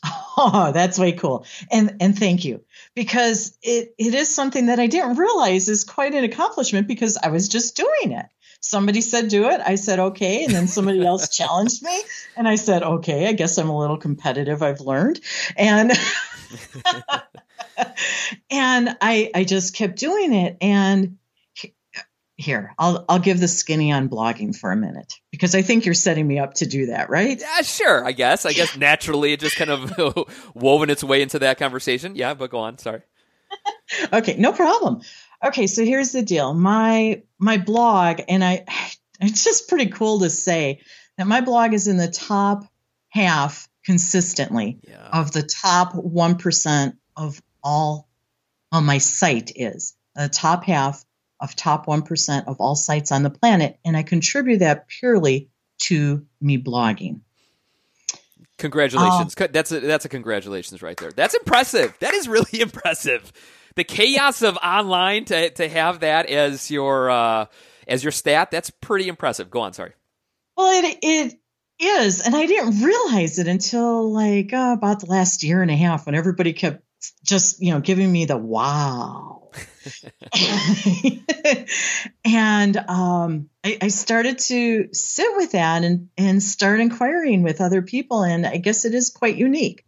Oh, 0.05 0.71
that's 0.75 0.99
way 0.99 1.13
cool. 1.13 1.45
And 1.71 1.97
and 2.01 2.19
thank 2.19 2.45
you. 2.45 2.65
Because 2.95 3.57
it, 3.63 3.95
it 3.99 4.15
is 4.15 4.35
something 4.35 4.67
that 4.67 4.81
I 4.81 4.87
didn't 4.87 5.17
realize 5.17 5.69
is 5.69 5.85
quite 5.85 6.15
an 6.15 6.25
accomplishment 6.25 6.89
because 6.89 7.17
I 7.17 7.29
was 7.29 7.49
just 7.49 7.77
doing 7.77 8.13
it. 8.13 8.27
Somebody 8.61 9.01
said 9.01 9.29
do 9.29 9.49
it. 9.51 9.61
I 9.65 9.77
said 9.77 9.99
okay. 9.99 10.45
And 10.45 10.53
then 10.53 10.67
somebody 10.67 11.05
else 11.05 11.29
challenged 11.37 11.83
me. 11.83 12.01
And 12.37 12.49
I 12.49 12.57
said, 12.57 12.83
okay, 12.83 13.29
I 13.29 13.33
guess 13.33 13.59
I'm 13.59 13.69
a 13.69 13.79
little 13.79 13.99
competitive, 13.99 14.63
I've 14.63 14.81
learned. 14.81 15.21
And 15.57 15.93
and 18.51 18.97
I 19.01 19.31
I 19.35 19.45
just 19.45 19.75
kept 19.75 19.99
doing 19.99 20.33
it. 20.33 20.57
And 20.61 21.19
here 22.39 22.73
i'll 22.79 23.05
i'll 23.09 23.19
give 23.19 23.41
the 23.41 23.49
skinny 23.49 23.91
on 23.91 24.09
blogging 24.09 24.57
for 24.57 24.71
a 24.71 24.77
minute 24.77 25.15
because 25.33 25.57
i 25.57 25.61
think 25.61 25.85
you're 25.85 25.93
setting 25.93 26.27
me 26.27 26.39
up 26.39 26.55
to 26.55 26.67
do 26.67 26.87
that 26.87 27.11
right? 27.11 27.41
Yeah 27.41 27.63
sure 27.63 28.05
i 28.07 28.13
guess. 28.13 28.47
I 28.47 28.53
guess 28.53 28.77
naturally 28.77 29.33
it 29.33 29.41
just 29.41 29.57
kind 29.57 29.71
of 29.71 30.33
woven 30.55 30.89
its 30.89 31.03
way 31.03 31.21
into 31.21 31.41
that 31.41 31.59
conversation. 31.59 32.15
Yeah 32.15 32.35
but 32.35 32.51
go 32.51 32.59
on 32.59 32.79
sorry. 32.79 33.03
Okay 34.13 34.37
no 34.37 34.53
problem. 34.53 35.01
Okay 35.45 35.67
so 35.67 35.85
here's 35.85 36.13
the 36.13 36.23
deal. 36.23 36.55
My 36.55 37.23
my 37.39 37.59
blog 37.59 38.21
and 38.29 38.45
i 38.45 38.65
it's 39.21 39.45
just 39.45 39.69
pretty 39.69 39.87
cool 39.87 40.21
to 40.21 40.31
say 40.31 40.81
that 41.17 41.27
my 41.27 41.41
blog 41.41 41.75
is 41.75 41.89
in 41.89 41.97
the 41.97 42.09
top 42.09 42.65
half 43.09 43.69
consistently 43.85 44.79
yeah. 44.87 45.09
of 45.13 45.33
the 45.33 45.43
top 45.43 45.95
1% 45.95 46.97
of 47.17 47.43
all 47.65 48.09
on 48.71 48.85
my 48.85 48.99
site 48.99 49.51
is. 49.57 49.97
The 50.15 50.29
top 50.29 50.65
half 50.65 51.05
of 51.41 51.55
top 51.55 51.87
1% 51.87 52.47
of 52.47 52.61
all 52.61 52.75
sites 52.75 53.13
on 53.13 53.23
the 53.23 53.31
planet, 53.31 53.79
and 53.85 53.97
I 53.97 54.03
contribute 54.03 54.59
that 54.59 54.89
purely 54.89 55.51
to 55.83 56.27
me 56.41 56.59
blogging. 56.59 57.21
Congratulations. 58.59 59.35
Um, 59.41 59.49
that's 59.53 59.71
a, 59.71 59.81
that's 59.81 60.05
a 60.05 60.09
congratulations 60.09 60.83
right 60.83 60.97
there. 60.97 61.13
That's 61.13 61.35
impressive. 61.35 61.97
That 62.01 62.15
is 62.15 62.29
really 62.29 62.47
impressive. 62.61 63.33
The 63.77 63.85
chaos 63.85 64.43
of 64.43 64.57
online 64.57 65.27
to 65.27 65.51
to 65.51 65.69
have 65.69 66.01
that 66.01 66.27
as 66.27 66.69
your 66.69 67.09
uh, 67.09 67.47
as 67.87 68.03
your 68.03 68.11
stat, 68.11 68.51
that's 68.51 68.71
pretty 68.71 69.07
impressive. 69.07 69.51
Go 69.51 69.61
on, 69.61 69.73
sorry. 69.73 69.93
Well, 70.57 70.85
it 70.85 70.99
it 71.03 71.41
is, 71.79 72.21
and 72.21 72.35
I 72.35 72.47
didn't 72.47 72.83
realize 72.83 73.39
it 73.39 73.47
until 73.47 74.13
like 74.13 74.53
uh, 74.53 74.75
about 74.77 75.01
the 75.01 75.07
last 75.07 75.45
year 75.45 75.63
and 75.63 75.71
a 75.71 75.77
half 75.77 76.07
when 76.07 76.17
everybody 76.17 76.53
kept 76.53 76.83
just 77.25 77.63
you 77.63 77.73
know 77.73 77.81
giving 77.81 78.11
me 78.11 78.25
the 78.25 78.37
wow 78.37 79.48
and 82.25 82.77
um, 82.77 83.49
I, 83.65 83.79
I, 83.83 83.89
started 83.89 84.39
to 84.41 84.89
sit 84.93 85.37
with 85.37 85.53
that 85.53 85.85
and, 85.85 86.09
and 86.17 86.43
start 86.43 86.81
inquiring 86.81 87.43
with 87.43 87.61
other 87.61 87.83
people. 87.83 88.23
And 88.23 88.47
I 88.47 88.59
guess 88.59 88.85
it 88.85 88.95
is 88.95 89.11
quite 89.11 89.37
unique. 89.37 89.85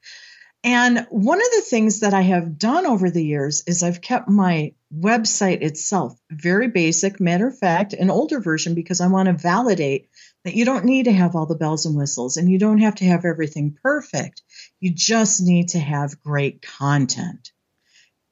And 0.62 1.06
one 1.10 1.38
of 1.38 1.50
the 1.56 1.62
things 1.62 2.00
that 2.00 2.12
I 2.12 2.20
have 2.20 2.58
done 2.58 2.84
over 2.84 3.10
the 3.10 3.24
years 3.24 3.64
is 3.66 3.82
I've 3.82 4.02
kept 4.02 4.28
my 4.28 4.74
website 4.94 5.62
itself 5.62 6.18
very 6.30 6.68
basic, 6.68 7.18
matter 7.18 7.48
of 7.48 7.58
fact, 7.58 7.94
an 7.94 8.10
older 8.10 8.40
version 8.40 8.74
because 8.74 9.00
I 9.00 9.06
want 9.06 9.26
to 9.28 9.32
validate 9.32 10.10
that 10.44 10.54
you 10.54 10.66
don't 10.66 10.84
need 10.84 11.04
to 11.04 11.12
have 11.12 11.34
all 11.34 11.46
the 11.46 11.54
bells 11.54 11.86
and 11.86 11.96
whistles 11.96 12.36
and 12.36 12.50
you 12.50 12.58
don't 12.58 12.78
have 12.78 12.96
to 12.96 13.04
have 13.06 13.24
everything 13.24 13.76
perfect. 13.82 14.42
You 14.80 14.92
just 14.92 15.40
need 15.40 15.68
to 15.70 15.78
have 15.78 16.22
great 16.22 16.60
content. 16.62 17.52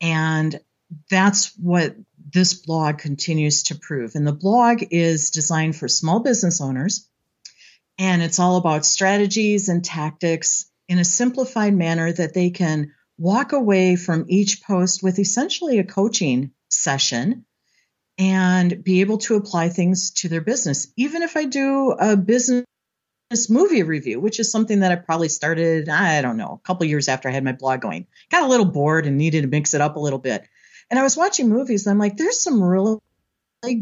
And 0.00 0.60
that's 1.10 1.56
what 1.56 1.96
this 2.32 2.54
blog 2.54 2.98
continues 2.98 3.64
to 3.64 3.74
prove. 3.74 4.14
And 4.14 4.26
the 4.26 4.32
blog 4.32 4.84
is 4.90 5.30
designed 5.30 5.76
for 5.76 5.88
small 5.88 6.20
business 6.20 6.60
owners, 6.60 7.08
and 7.98 8.22
it's 8.22 8.38
all 8.38 8.56
about 8.56 8.86
strategies 8.86 9.68
and 9.68 9.84
tactics 9.84 10.70
in 10.88 10.98
a 10.98 11.04
simplified 11.04 11.74
manner 11.74 12.12
that 12.12 12.34
they 12.34 12.50
can 12.50 12.92
walk 13.18 13.52
away 13.52 13.96
from 13.96 14.26
each 14.28 14.62
post 14.62 15.02
with 15.02 15.18
essentially 15.18 15.78
a 15.78 15.84
coaching 15.84 16.52
session 16.70 17.44
and 18.16 18.82
be 18.82 19.00
able 19.00 19.18
to 19.18 19.36
apply 19.36 19.68
things 19.68 20.10
to 20.10 20.28
their 20.28 20.40
business. 20.40 20.88
Even 20.96 21.22
if 21.22 21.36
I 21.36 21.44
do 21.44 21.90
a 21.92 22.16
business 22.16 22.64
movie 23.48 23.82
review, 23.82 24.20
which 24.20 24.40
is 24.40 24.50
something 24.50 24.80
that 24.80 24.92
I 24.92 24.96
probably 24.96 25.28
started, 25.28 25.88
I 25.88 26.22
don't 26.22 26.36
know, 26.36 26.60
a 26.62 26.66
couple 26.66 26.86
years 26.86 27.08
after 27.08 27.28
I 27.28 27.32
had 27.32 27.44
my 27.44 27.52
blog 27.52 27.80
going. 27.80 28.06
Got 28.30 28.44
a 28.44 28.48
little 28.48 28.66
bored 28.66 29.06
and 29.06 29.18
needed 29.18 29.42
to 29.42 29.48
mix 29.48 29.74
it 29.74 29.80
up 29.80 29.96
a 29.96 30.00
little 30.00 30.18
bit. 30.18 30.48
And 30.90 30.98
I 30.98 31.02
was 31.02 31.16
watching 31.16 31.48
movies 31.48 31.86
and 31.86 31.92
I'm 31.92 31.98
like, 31.98 32.16
there's 32.16 32.40
some 32.40 32.62
really 32.62 33.00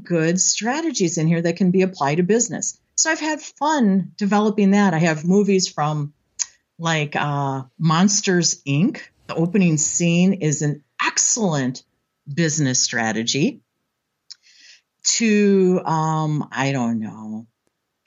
good 0.03 0.41
strategies 0.41 1.19
in 1.19 1.27
here 1.27 1.43
that 1.43 1.57
can 1.57 1.71
be 1.71 1.83
applied 1.83 2.17
to 2.17 2.23
business. 2.23 2.81
So 2.97 3.11
I've 3.11 3.21
had 3.21 3.41
fun 3.41 4.13
developing 4.17 4.73
that. 4.73 4.95
I 4.95 4.99
have 4.99 5.25
movies 5.27 5.69
from 5.69 6.15
like 6.79 7.15
uh, 7.15 7.65
Monsters 7.79 8.63
Inc. 8.67 9.01
The 9.27 9.35
opening 9.35 9.77
scene 9.77 10.35
is 10.35 10.63
an 10.63 10.83
excellent 11.05 11.85
business 12.33 12.81
strategy. 12.81 13.61
To 15.19 15.81
um, 15.85 16.49
I 16.51 16.73
don't 16.73 16.99
know, 16.99 17.47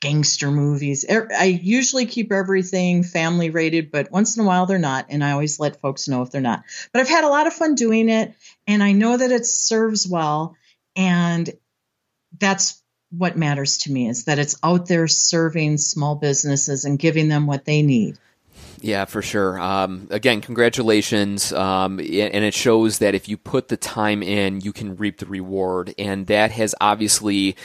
gangster 0.01 0.51
movies. 0.51 1.05
Er, 1.09 1.29
I 1.37 1.45
usually 1.45 2.05
keep 2.05 2.31
everything 2.31 3.03
family 3.03 3.49
rated, 3.49 3.91
but 3.91 4.11
once 4.11 4.37
in 4.37 4.43
a 4.43 4.47
while 4.47 4.65
they're 4.65 4.79
not, 4.79 5.07
and 5.09 5.23
I 5.23 5.31
always 5.31 5.59
let 5.59 5.81
folks 5.81 6.07
know 6.07 6.21
if 6.21 6.31
they're 6.31 6.41
not. 6.41 6.63
But 6.91 7.01
I've 7.01 7.09
had 7.09 7.23
a 7.23 7.29
lot 7.29 7.47
of 7.47 7.53
fun 7.53 7.75
doing 7.75 8.09
it, 8.09 8.33
and 8.67 8.83
I 8.83 8.93
know 8.93 9.17
that 9.17 9.31
it 9.31 9.45
serves 9.45 10.07
well, 10.07 10.55
and 10.95 11.49
that's 12.37 12.81
what 13.11 13.37
matters 13.37 13.79
to 13.79 13.91
me 13.91 14.07
is 14.07 14.25
that 14.25 14.39
it's 14.39 14.57
out 14.63 14.87
there 14.87 15.07
serving 15.07 15.77
small 15.77 16.15
businesses 16.15 16.85
and 16.85 16.99
giving 16.99 17.27
them 17.27 17.47
what 17.47 17.65
they 17.65 17.81
need. 17.81 18.17
Yeah, 18.81 19.05
for 19.05 19.21
sure. 19.21 19.59
Um, 19.59 20.07
again, 20.09 20.41
congratulations. 20.41 21.51
Um, 21.51 21.99
and 21.99 22.45
it 22.45 22.53
shows 22.53 22.99
that 22.99 23.15
if 23.15 23.27
you 23.27 23.35
put 23.35 23.67
the 23.67 23.77
time 23.77 24.23
in, 24.23 24.61
you 24.61 24.71
can 24.71 24.95
reap 24.95 25.17
the 25.17 25.25
reward. 25.25 25.93
And 25.97 26.27
that 26.27 26.51
has 26.51 26.75
obviously 26.79 27.57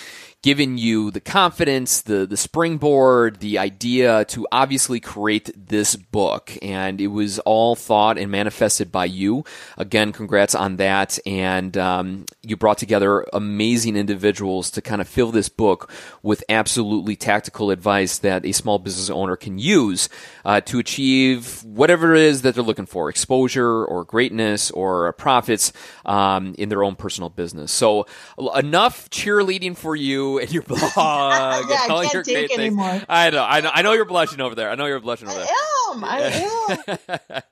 given 0.44 0.76
you 0.76 1.10
the 1.10 1.22
confidence, 1.22 2.02
the 2.02 2.26
the 2.26 2.36
springboard, 2.36 3.40
the 3.40 3.56
idea 3.58 4.26
to 4.26 4.46
obviously 4.52 5.00
create 5.00 5.50
this 5.56 5.96
book, 5.96 6.52
and 6.60 7.00
it 7.00 7.06
was 7.06 7.38
all 7.40 7.74
thought 7.74 8.18
and 8.18 8.30
manifested 8.30 8.92
by 8.92 9.06
you. 9.06 9.42
Again, 9.78 10.12
congrats 10.12 10.54
on 10.54 10.76
that, 10.76 11.18
and 11.24 11.78
um, 11.78 12.26
you 12.42 12.58
brought 12.58 12.76
together 12.76 13.24
amazing 13.32 13.96
individuals 13.96 14.70
to 14.72 14.82
kind 14.82 15.00
of 15.00 15.08
fill 15.08 15.32
this 15.32 15.48
book 15.48 15.90
with 16.22 16.44
absolutely 16.50 17.16
tactical 17.16 17.70
advice 17.70 18.18
that 18.18 18.44
a 18.44 18.52
small 18.52 18.78
business 18.78 19.08
owner 19.08 19.36
can 19.36 19.58
use 19.58 20.10
uh, 20.44 20.60
to 20.60 20.78
achieve 20.78 21.64
whatever 21.64 22.14
it 22.14 22.20
is 22.20 22.42
that 22.42 22.54
they're 22.54 22.62
looking 22.62 22.84
for: 22.84 23.08
exposure 23.08 23.82
or 23.82 24.04
greatness 24.04 24.70
or 24.72 25.10
profits 25.14 25.72
um, 26.04 26.54
in 26.58 26.68
their 26.68 26.84
own 26.84 26.96
personal 26.96 27.30
business. 27.30 27.72
So 27.72 28.06
enough 28.54 29.08
cheerleading 29.08 29.74
for 29.74 29.96
you 29.96 30.33
and 30.38 30.52
your 30.52 30.62
blog 30.66 30.80
yeah, 30.96 31.82
and 31.82 31.92
all 31.92 31.98
I 31.98 32.04
can't 32.04 32.14
your 32.14 32.22
take 32.22 32.52
anymore. 32.52 33.02
I 33.08 33.30
know, 33.30 33.44
I 33.44 33.60
know, 33.60 33.70
I 33.72 33.82
know 33.82 33.92
you're 33.92 34.04
blushing 34.04 34.40
over 34.40 34.54
there. 34.54 34.70
I 34.70 34.74
know 34.74 34.86
you're 34.86 35.00
blushing 35.00 35.28
over 35.28 35.38
there. 35.38 35.46
I 35.48 35.92
am. 35.92 36.04
I 36.04 37.18
am. 37.30 37.42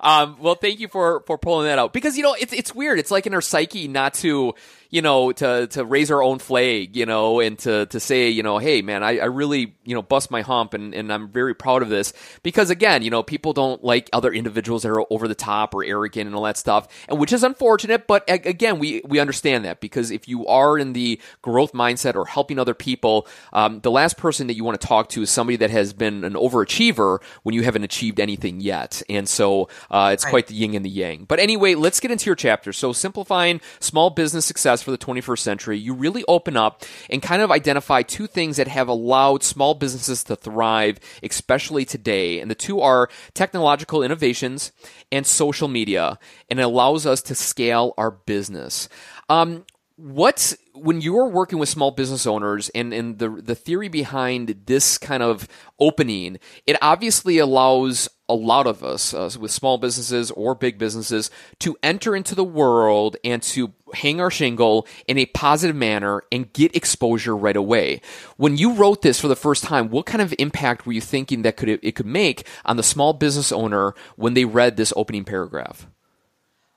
um, 0.00 0.36
well, 0.40 0.54
thank 0.54 0.80
you 0.80 0.88
for 0.88 1.20
for 1.26 1.38
pulling 1.38 1.66
that 1.66 1.78
out 1.78 1.92
because 1.92 2.16
you 2.16 2.22
know 2.22 2.34
it's 2.34 2.52
it's 2.52 2.74
weird. 2.74 2.98
It's 2.98 3.10
like 3.10 3.26
in 3.26 3.34
our 3.34 3.40
psyche 3.40 3.88
not 3.88 4.14
to 4.14 4.54
you 4.92 5.00
know, 5.00 5.32
to, 5.32 5.66
to 5.68 5.84
raise 5.86 6.10
our 6.10 6.22
own 6.22 6.38
flag, 6.38 6.94
you 6.94 7.06
know, 7.06 7.40
and 7.40 7.58
to, 7.60 7.86
to 7.86 7.98
say, 7.98 8.28
you 8.28 8.42
know, 8.42 8.58
hey, 8.58 8.82
man, 8.82 9.02
I, 9.02 9.20
I 9.20 9.24
really, 9.24 9.74
you 9.84 9.94
know, 9.94 10.02
bust 10.02 10.30
my 10.30 10.42
hump 10.42 10.74
and, 10.74 10.94
and 10.94 11.10
I'm 11.10 11.30
very 11.30 11.54
proud 11.54 11.80
of 11.80 11.88
this. 11.88 12.12
Because 12.42 12.68
again, 12.68 13.02
you 13.02 13.08
know, 13.08 13.22
people 13.22 13.54
don't 13.54 13.82
like 13.82 14.10
other 14.12 14.30
individuals 14.30 14.82
that 14.82 14.90
are 14.90 15.02
over 15.10 15.26
the 15.26 15.34
top 15.34 15.74
or 15.74 15.82
arrogant 15.82 16.26
and 16.26 16.36
all 16.36 16.42
that 16.42 16.58
stuff, 16.58 16.88
and 17.08 17.18
which 17.18 17.32
is 17.32 17.42
unfortunate. 17.42 18.06
But 18.06 18.24
again, 18.28 18.78
we, 18.78 19.00
we 19.06 19.18
understand 19.18 19.64
that 19.64 19.80
because 19.80 20.10
if 20.10 20.28
you 20.28 20.46
are 20.46 20.78
in 20.78 20.92
the 20.92 21.18
growth 21.40 21.72
mindset 21.72 22.14
or 22.14 22.26
helping 22.26 22.58
other 22.58 22.74
people, 22.74 23.26
um, 23.54 23.80
the 23.80 23.90
last 23.90 24.18
person 24.18 24.46
that 24.48 24.56
you 24.56 24.62
want 24.62 24.78
to 24.78 24.86
talk 24.86 25.08
to 25.10 25.22
is 25.22 25.30
somebody 25.30 25.56
that 25.56 25.70
has 25.70 25.94
been 25.94 26.22
an 26.22 26.34
overachiever 26.34 27.22
when 27.44 27.54
you 27.54 27.62
haven't 27.62 27.84
achieved 27.84 28.20
anything 28.20 28.60
yet. 28.60 29.02
And 29.08 29.26
so 29.26 29.70
uh, 29.90 30.10
it's 30.12 30.24
right. 30.24 30.30
quite 30.30 30.46
the 30.48 30.54
yin 30.54 30.74
and 30.74 30.84
the 30.84 30.90
yang. 30.90 31.24
But 31.24 31.38
anyway, 31.38 31.76
let's 31.76 31.98
get 31.98 32.10
into 32.10 32.26
your 32.26 32.36
chapter. 32.36 32.74
So 32.74 32.92
simplifying 32.92 33.62
small 33.80 34.10
business 34.10 34.44
success 34.44 34.81
for 34.82 34.90
the 34.90 34.98
21st 34.98 35.38
century, 35.38 35.78
you 35.78 35.94
really 35.94 36.24
open 36.28 36.56
up 36.56 36.84
and 37.10 37.22
kind 37.22 37.42
of 37.42 37.50
identify 37.50 38.02
two 38.02 38.26
things 38.26 38.56
that 38.56 38.68
have 38.68 38.88
allowed 38.88 39.42
small 39.42 39.74
businesses 39.74 40.24
to 40.24 40.36
thrive, 40.36 40.98
especially 41.22 41.84
today. 41.84 42.40
And 42.40 42.50
the 42.50 42.54
two 42.54 42.80
are 42.80 43.08
technological 43.34 44.02
innovations 44.02 44.72
and 45.10 45.26
social 45.26 45.68
media, 45.68 46.18
and 46.50 46.58
it 46.58 46.62
allows 46.62 47.06
us 47.06 47.22
to 47.22 47.34
scale 47.34 47.94
our 47.96 48.10
business. 48.10 48.88
Um, 49.28 49.64
what's 49.96 50.56
when 50.74 51.00
you're 51.00 51.28
working 51.28 51.58
with 51.58 51.68
small 51.68 51.90
business 51.90 52.26
owners 52.26 52.70
and, 52.70 52.92
and 52.92 53.18
the 53.18 53.28
the 53.28 53.54
theory 53.54 53.88
behind 53.88 54.62
this 54.66 54.98
kind 54.98 55.22
of 55.22 55.48
opening, 55.78 56.38
it 56.66 56.76
obviously 56.80 57.38
allows 57.38 58.08
a 58.28 58.34
lot 58.34 58.66
of 58.66 58.82
us 58.82 59.12
uh, 59.12 59.30
with 59.38 59.50
small 59.50 59.76
businesses 59.76 60.30
or 60.30 60.54
big 60.54 60.78
businesses 60.78 61.30
to 61.58 61.76
enter 61.82 62.16
into 62.16 62.34
the 62.34 62.44
world 62.44 63.16
and 63.24 63.42
to 63.42 63.72
hang 63.92 64.20
our 64.20 64.30
shingle 64.30 64.86
in 65.06 65.18
a 65.18 65.26
positive 65.26 65.76
manner 65.76 66.22
and 66.32 66.52
get 66.52 66.74
exposure 66.74 67.36
right 67.36 67.56
away. 67.56 68.00
When 68.38 68.56
you 68.56 68.72
wrote 68.72 69.02
this 69.02 69.20
for 69.20 69.28
the 69.28 69.36
first 69.36 69.64
time, 69.64 69.90
what 69.90 70.06
kind 70.06 70.22
of 70.22 70.34
impact 70.38 70.86
were 70.86 70.92
you 70.92 71.02
thinking 71.02 71.42
that 71.42 71.56
could 71.56 71.68
it 71.68 71.94
could 71.94 72.06
make 72.06 72.46
on 72.64 72.76
the 72.76 72.82
small 72.82 73.12
business 73.12 73.52
owner 73.52 73.94
when 74.16 74.34
they 74.34 74.44
read 74.44 74.76
this 74.76 74.92
opening 74.96 75.24
paragraph? 75.24 75.86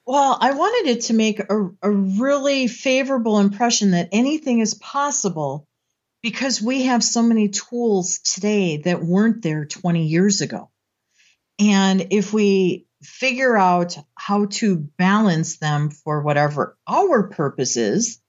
Well, 0.06 0.38
I 0.40 0.52
wanted 0.52 0.92
it 0.92 1.02
to 1.06 1.14
make 1.14 1.40
a, 1.40 1.70
a 1.82 1.90
really 1.92 2.68
favorable 2.68 3.40
impression 3.40 3.92
that 3.92 4.10
anything 4.12 4.60
is 4.60 4.76
possible 4.76 5.68
because 6.22 6.62
we 6.62 6.84
have 6.84 7.04
so 7.04 7.24
many 7.24 7.50
tools 7.50 8.20
today 8.20 8.78
that 8.78 9.04
weren't 9.04 9.42
there 9.42 9.66
20 9.66 10.06
years 10.06 10.42
ago. 10.42 10.70
And 11.60 12.08
if 12.12 12.34
we 12.34 12.86
figure 13.02 13.56
out 13.56 13.98
how 14.16 14.46
to 14.46 14.78
balance 14.78 15.58
them 15.58 15.90
for 15.90 16.22
whatever 16.22 16.78
our 16.88 17.28
purpose 17.30 17.78
is, 17.78 18.20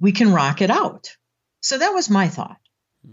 we 0.00 0.12
can 0.12 0.32
rock 0.32 0.62
it 0.62 0.70
out. 0.70 1.16
So 1.60 1.78
that 1.78 1.94
was 1.94 2.10
my 2.10 2.28
thought. 2.28 2.58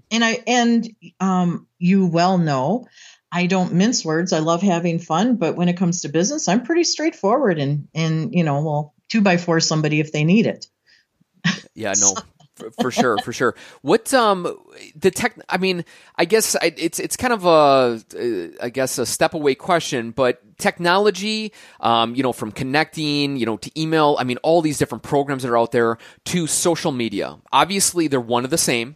And 0.09 0.23
I 0.23 0.43
and 0.47 0.89
um, 1.19 1.67
you 1.79 2.05
well 2.05 2.37
know 2.37 2.87
I 3.31 3.45
don't 3.45 3.73
mince 3.73 4.03
words. 4.03 4.33
I 4.33 4.39
love 4.39 4.61
having 4.61 4.99
fun, 4.99 5.37
but 5.37 5.55
when 5.55 5.69
it 5.69 5.77
comes 5.77 6.01
to 6.01 6.09
business, 6.09 6.47
I'm 6.47 6.63
pretty 6.63 6.83
straightforward 6.83 7.59
and 7.59 7.87
and 7.93 8.33
you 8.33 8.43
know, 8.43 8.61
well, 8.61 8.93
two 9.09 9.21
by 9.21 9.37
four 9.37 9.59
somebody 9.59 9.99
if 9.99 10.11
they 10.11 10.23
need 10.23 10.47
it. 10.47 10.67
Yeah, 11.73 11.93
no. 11.99 12.15
for, 12.55 12.71
for 12.71 12.91
sure, 12.91 13.17
for 13.19 13.33
sure. 13.33 13.55
What 13.81 14.13
um 14.13 14.57
the 14.95 15.11
tech? 15.11 15.37
I 15.49 15.57
mean, 15.57 15.85
I 16.15 16.25
guess 16.25 16.55
I, 16.55 16.73
it's 16.77 16.99
it's 16.99 17.17
kind 17.17 17.33
of 17.33 17.45
a 17.45 18.59
uh, 18.59 18.69
guess 18.69 18.97
a 18.97 19.05
step 19.05 19.33
away 19.33 19.55
question, 19.55 20.11
but 20.11 20.41
technology, 20.57 21.53
um, 21.79 22.15
you 22.15 22.23
know, 22.23 22.33
from 22.33 22.51
connecting, 22.51 23.37
you 23.37 23.45
know, 23.45 23.57
to 23.57 23.79
email. 23.79 24.15
I 24.19 24.23
mean, 24.23 24.37
all 24.37 24.61
these 24.61 24.77
different 24.77 25.03
programs 25.03 25.43
that 25.43 25.49
are 25.49 25.57
out 25.57 25.71
there 25.71 25.97
to 26.25 26.47
social 26.47 26.91
media. 26.91 27.37
Obviously, 27.51 28.07
they're 28.07 28.21
one 28.21 28.43
of 28.43 28.49
the 28.49 28.57
same. 28.57 28.95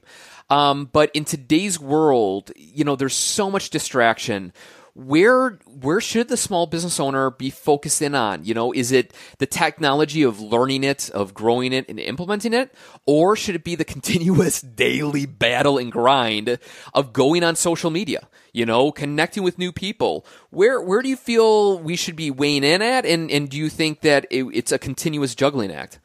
Um, 0.49 0.89
but 0.91 1.11
in 1.13 1.25
today's 1.25 1.79
world, 1.79 2.51
you 2.55 2.83
know, 2.83 2.95
there's 2.95 3.15
so 3.15 3.49
much 3.49 3.69
distraction. 3.69 4.53
Where 4.93 5.59
where 5.65 5.99
should 5.99 6.29
the 6.29 6.37
small 6.37 6.67
business 6.67 7.01
owner 7.01 7.29
be 7.29 7.49
focused 7.49 8.01
in 8.01 8.15
on? 8.15 8.45
You 8.45 8.53
know, 8.53 8.71
is 8.71 8.93
it 8.93 9.13
the 9.39 9.45
technology 9.45 10.23
of 10.23 10.39
learning 10.39 10.85
it, 10.85 11.09
of 11.09 11.33
growing 11.33 11.73
it, 11.73 11.89
and 11.89 11.99
implementing 11.99 12.53
it, 12.53 12.73
or 13.05 13.35
should 13.35 13.55
it 13.55 13.65
be 13.65 13.75
the 13.75 13.83
continuous 13.95 14.61
daily 14.61 15.25
battle 15.25 15.77
and 15.77 15.91
grind 15.91 16.59
of 16.93 17.11
going 17.11 17.43
on 17.43 17.57
social 17.57 17.91
media? 17.91 18.29
You 18.53 18.65
know, 18.65 18.93
connecting 18.93 19.43
with 19.43 19.57
new 19.57 19.73
people. 19.73 20.25
Where 20.49 20.79
where 20.79 21.01
do 21.01 21.09
you 21.09 21.17
feel 21.17 21.77
we 21.77 21.97
should 21.97 22.15
be 22.15 22.31
weighing 22.31 22.63
in 22.63 22.81
at, 22.81 23.05
and 23.05 23.29
and 23.29 23.49
do 23.49 23.57
you 23.57 23.67
think 23.67 23.99
that 23.99 24.25
it, 24.31 24.45
it's 24.53 24.71
a 24.71 24.79
continuous 24.79 25.35
juggling 25.35 25.73
act? 25.73 25.99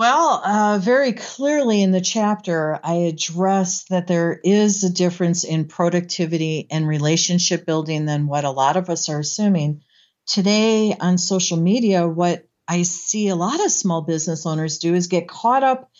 Well, 0.00 0.40
uh, 0.42 0.78
very 0.78 1.12
clearly 1.12 1.82
in 1.82 1.90
the 1.90 2.00
chapter, 2.00 2.80
I 2.82 2.94
address 3.12 3.84
that 3.90 4.06
there 4.06 4.40
is 4.42 4.82
a 4.82 4.88
difference 4.88 5.44
in 5.44 5.66
productivity 5.66 6.66
and 6.70 6.88
relationship 6.88 7.66
building 7.66 8.06
than 8.06 8.26
what 8.26 8.46
a 8.46 8.50
lot 8.50 8.78
of 8.78 8.88
us 8.88 9.10
are 9.10 9.20
assuming. 9.20 9.82
Today 10.26 10.96
on 10.98 11.18
social 11.18 11.58
media, 11.58 12.08
what 12.08 12.48
I 12.66 12.80
see 12.80 13.28
a 13.28 13.36
lot 13.36 13.62
of 13.62 13.70
small 13.70 14.00
business 14.00 14.46
owners 14.46 14.78
do 14.78 14.94
is 14.94 15.06
get 15.06 15.28
caught 15.28 15.64
up 15.64 15.90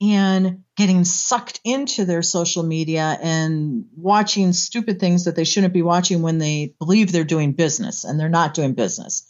in 0.00 0.64
getting 0.74 1.04
sucked 1.04 1.60
into 1.62 2.06
their 2.06 2.22
social 2.22 2.62
media 2.62 3.18
and 3.20 3.84
watching 3.94 4.54
stupid 4.54 4.98
things 4.98 5.24
that 5.24 5.36
they 5.36 5.44
shouldn't 5.44 5.74
be 5.74 5.82
watching 5.82 6.22
when 6.22 6.38
they 6.38 6.74
believe 6.78 7.12
they're 7.12 7.24
doing 7.24 7.52
business 7.52 8.04
and 8.04 8.18
they're 8.18 8.30
not 8.30 8.54
doing 8.54 8.72
business. 8.72 9.29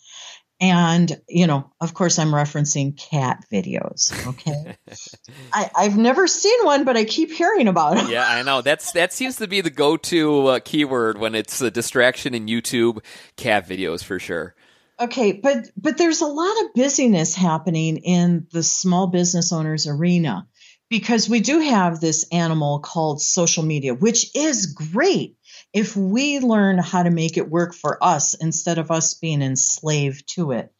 And, 0.60 1.18
you 1.26 1.46
know, 1.46 1.72
of 1.80 1.94
course, 1.94 2.18
I'm 2.18 2.32
referencing 2.32 2.94
cat 2.96 3.44
videos. 3.50 4.12
Okay. 4.26 4.76
I, 5.52 5.70
I've 5.74 5.96
never 5.96 6.26
seen 6.26 6.64
one, 6.64 6.84
but 6.84 6.98
I 6.98 7.04
keep 7.04 7.30
hearing 7.30 7.66
about 7.66 7.96
it. 7.96 8.10
Yeah, 8.10 8.28
I 8.28 8.42
know. 8.42 8.60
That's 8.60 8.92
That 8.92 9.12
seems 9.14 9.36
to 9.36 9.48
be 9.48 9.62
the 9.62 9.70
go 9.70 9.96
to 9.96 10.46
uh, 10.46 10.60
keyword 10.60 11.16
when 11.18 11.34
it's 11.34 11.62
a 11.62 11.70
distraction 11.70 12.34
in 12.34 12.46
YouTube 12.46 13.02
cat 13.36 13.66
videos 13.66 14.04
for 14.04 14.18
sure. 14.18 14.54
Okay, 15.00 15.32
but 15.32 15.70
but 15.78 15.96
there's 15.96 16.20
a 16.20 16.26
lot 16.26 16.52
of 16.62 16.74
busyness 16.74 17.34
happening 17.34 17.96
in 17.96 18.46
the 18.52 18.62
small 18.62 19.06
business 19.06 19.50
owners 19.50 19.86
arena 19.86 20.46
because 20.90 21.26
we 21.26 21.40
do 21.40 21.60
have 21.60 22.00
this 22.00 22.26
animal 22.32 22.80
called 22.80 23.22
social 23.22 23.62
media, 23.62 23.94
which 23.94 24.36
is 24.36 24.66
great 24.66 25.36
if 25.72 25.96
we 25.96 26.40
learn 26.40 26.78
how 26.78 27.02
to 27.02 27.10
make 27.10 27.36
it 27.36 27.48
work 27.48 27.74
for 27.74 28.02
us 28.02 28.34
instead 28.34 28.78
of 28.78 28.90
us 28.90 29.14
being 29.14 29.42
enslaved 29.42 30.28
to 30.34 30.52
it. 30.52 30.72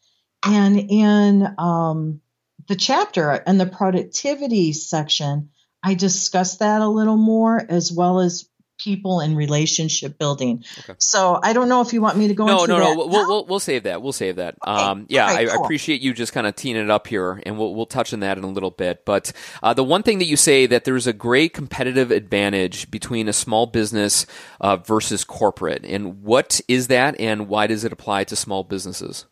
And 0.45 0.79
in 0.79 1.55
um, 1.59 2.21
the 2.69 2.77
chapter 2.77 3.31
and 3.31 3.61
the 3.61 3.67
productivity 3.67 4.73
section, 4.73 5.51
I 5.83 5.95
discuss 5.95 6.57
that 6.57 6.83
a 6.83 6.89
little 6.89 7.17
more 7.17 7.65
as 7.69 7.93
well 7.93 8.21
as 8.21 8.50
people 8.83 9.21
and 9.21 9.37
relationship 9.37 10.19
building. 10.19 10.65
Okay. 10.81 10.95
So 10.99 11.39
I 11.43 11.53
don't 11.53 11.69
know 11.69 11.81
if 11.83 11.93
you 11.93 12.01
want 12.01 12.17
me 12.17 12.29
to 12.29 12.35
go 12.35 12.47
no, 12.47 12.65
into 12.65 12.69
no, 12.69 12.79
that. 12.79 12.85
No, 12.85 12.95
no, 12.95 13.07
we'll, 13.07 13.29
we'll, 13.29 13.47
we'll 13.47 13.61
save 13.61 13.85
that. 13.85 14.03
We'll 14.03 14.13
save 14.13 14.37
that. 14.37 14.57
Okay. 14.67 14.83
Um, 14.83 15.07
yeah, 15.09 15.27
I, 15.27 15.45
cool. 15.45 15.53
I, 15.53 15.65
appreciate 15.65 16.01
you 16.01 16.15
just 16.15 16.33
kind 16.33 16.47
of 16.47 16.57
teeing 16.57 16.77
it 16.77 16.91
up 16.91 17.07
here, 17.07 17.43
and 17.45 17.59
we'll, 17.59 17.75
we'll 17.75 17.87
touch 17.87 18.13
on 18.13 18.21
that 18.21 18.39
in 18.39 18.45
a 18.45 18.49
little 18.49 18.71
bit. 18.71 19.05
But 19.05 19.33
uh, 19.63 19.75
the 19.75 19.85
one 19.85 20.03
thing 20.03 20.19
that 20.19 20.27
you 20.27 20.37
say 20.37 20.67
that 20.67 20.85
there's 20.85 21.07
a 21.07 21.13
great 21.13 21.53
competitive 21.53 22.11
advantage 22.11 22.91
between 22.91 23.29
a 23.29 23.33
small 23.33 23.67
business 23.67 24.27
uh, 24.61 24.77
versus 24.77 25.25
corporate, 25.25 25.85
and 25.85 26.23
what 26.23 26.61
is 26.69 26.89
that, 26.89 27.19
and 27.21 27.49
why 27.49 27.67
does 27.67 27.85
it 27.85 27.93
apply 27.93 28.25
to 28.25 28.37
small 28.37 28.65
businesses? 28.65 29.27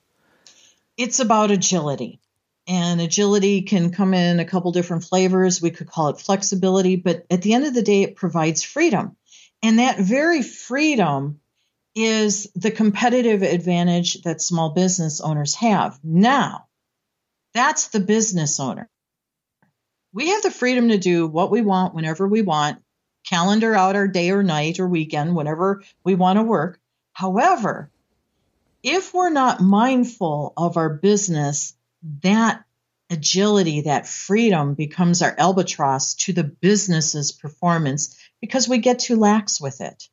It's 0.97 1.21
about 1.21 1.51
agility. 1.51 2.21
And 2.67 3.01
agility 3.01 3.63
can 3.63 3.93
come 3.93 4.13
in 4.13 4.41
a 4.41 4.45
couple 4.45 4.73
different 4.73 5.05
flavors. 5.05 5.63
We 5.63 5.71
could 5.71 5.89
call 5.89 6.11
it 6.11 6.21
flexibility, 6.21 6.97
but 6.97 7.25
at 7.31 7.41
the 7.41 7.55
end 7.55 7.65
of 7.65 7.73
the 7.73 7.83
day, 7.83 8.03
it 8.03 8.17
provides 8.17 8.63
freedom. 8.63 9.17
And 9.63 9.79
that 9.79 9.99
very 9.99 10.43
freedom 10.43 11.41
is 11.95 12.49
the 12.55 12.71
competitive 12.71 13.43
advantage 13.43 14.23
that 14.23 14.41
small 14.41 14.71
business 14.71 15.21
owners 15.21 15.55
have. 15.57 15.99
Now, 16.05 16.67
that's 17.55 17.89
the 17.89 18.01
business 18.01 18.61
owner. 18.61 18.89
We 20.13 20.29
have 20.29 20.43
the 20.43 20.51
freedom 20.51 20.89
to 20.89 20.99
do 20.99 21.27
what 21.27 21.51
we 21.51 21.61
want 21.61 21.95
whenever 21.95 22.27
we 22.27 22.43
want, 22.43 22.83
calendar 23.29 23.75
out 23.75 23.97
our 23.97 24.09
day 24.09 24.31
or 24.31 24.43
night 24.43 24.79
or 24.79 24.87
weekend, 24.89 25.35
whenever 25.35 25.83
we 26.05 26.15
want 26.15 26.39
to 26.39 26.45
work. 26.45 26.79
However, 27.13 27.91
if 28.83 29.13
we're 29.13 29.31
not 29.31 29.61
mindful 29.61 30.53
of 30.57 30.77
our 30.77 30.89
business, 30.89 31.75
that 32.23 32.65
agility, 33.11 33.83
that 33.83 34.07
freedom 34.07 34.75
becomes 34.75 35.21
our 35.23 35.35
albatross 35.37 36.15
to 36.15 36.33
the 36.33 36.45
business's 36.45 37.33
performance 37.33 38.17
because 38.41 38.69
we 38.69 38.79
get 38.79 38.99
too 39.01 39.17
lax 39.17 39.61
with 39.61 39.81
it. 39.81 40.09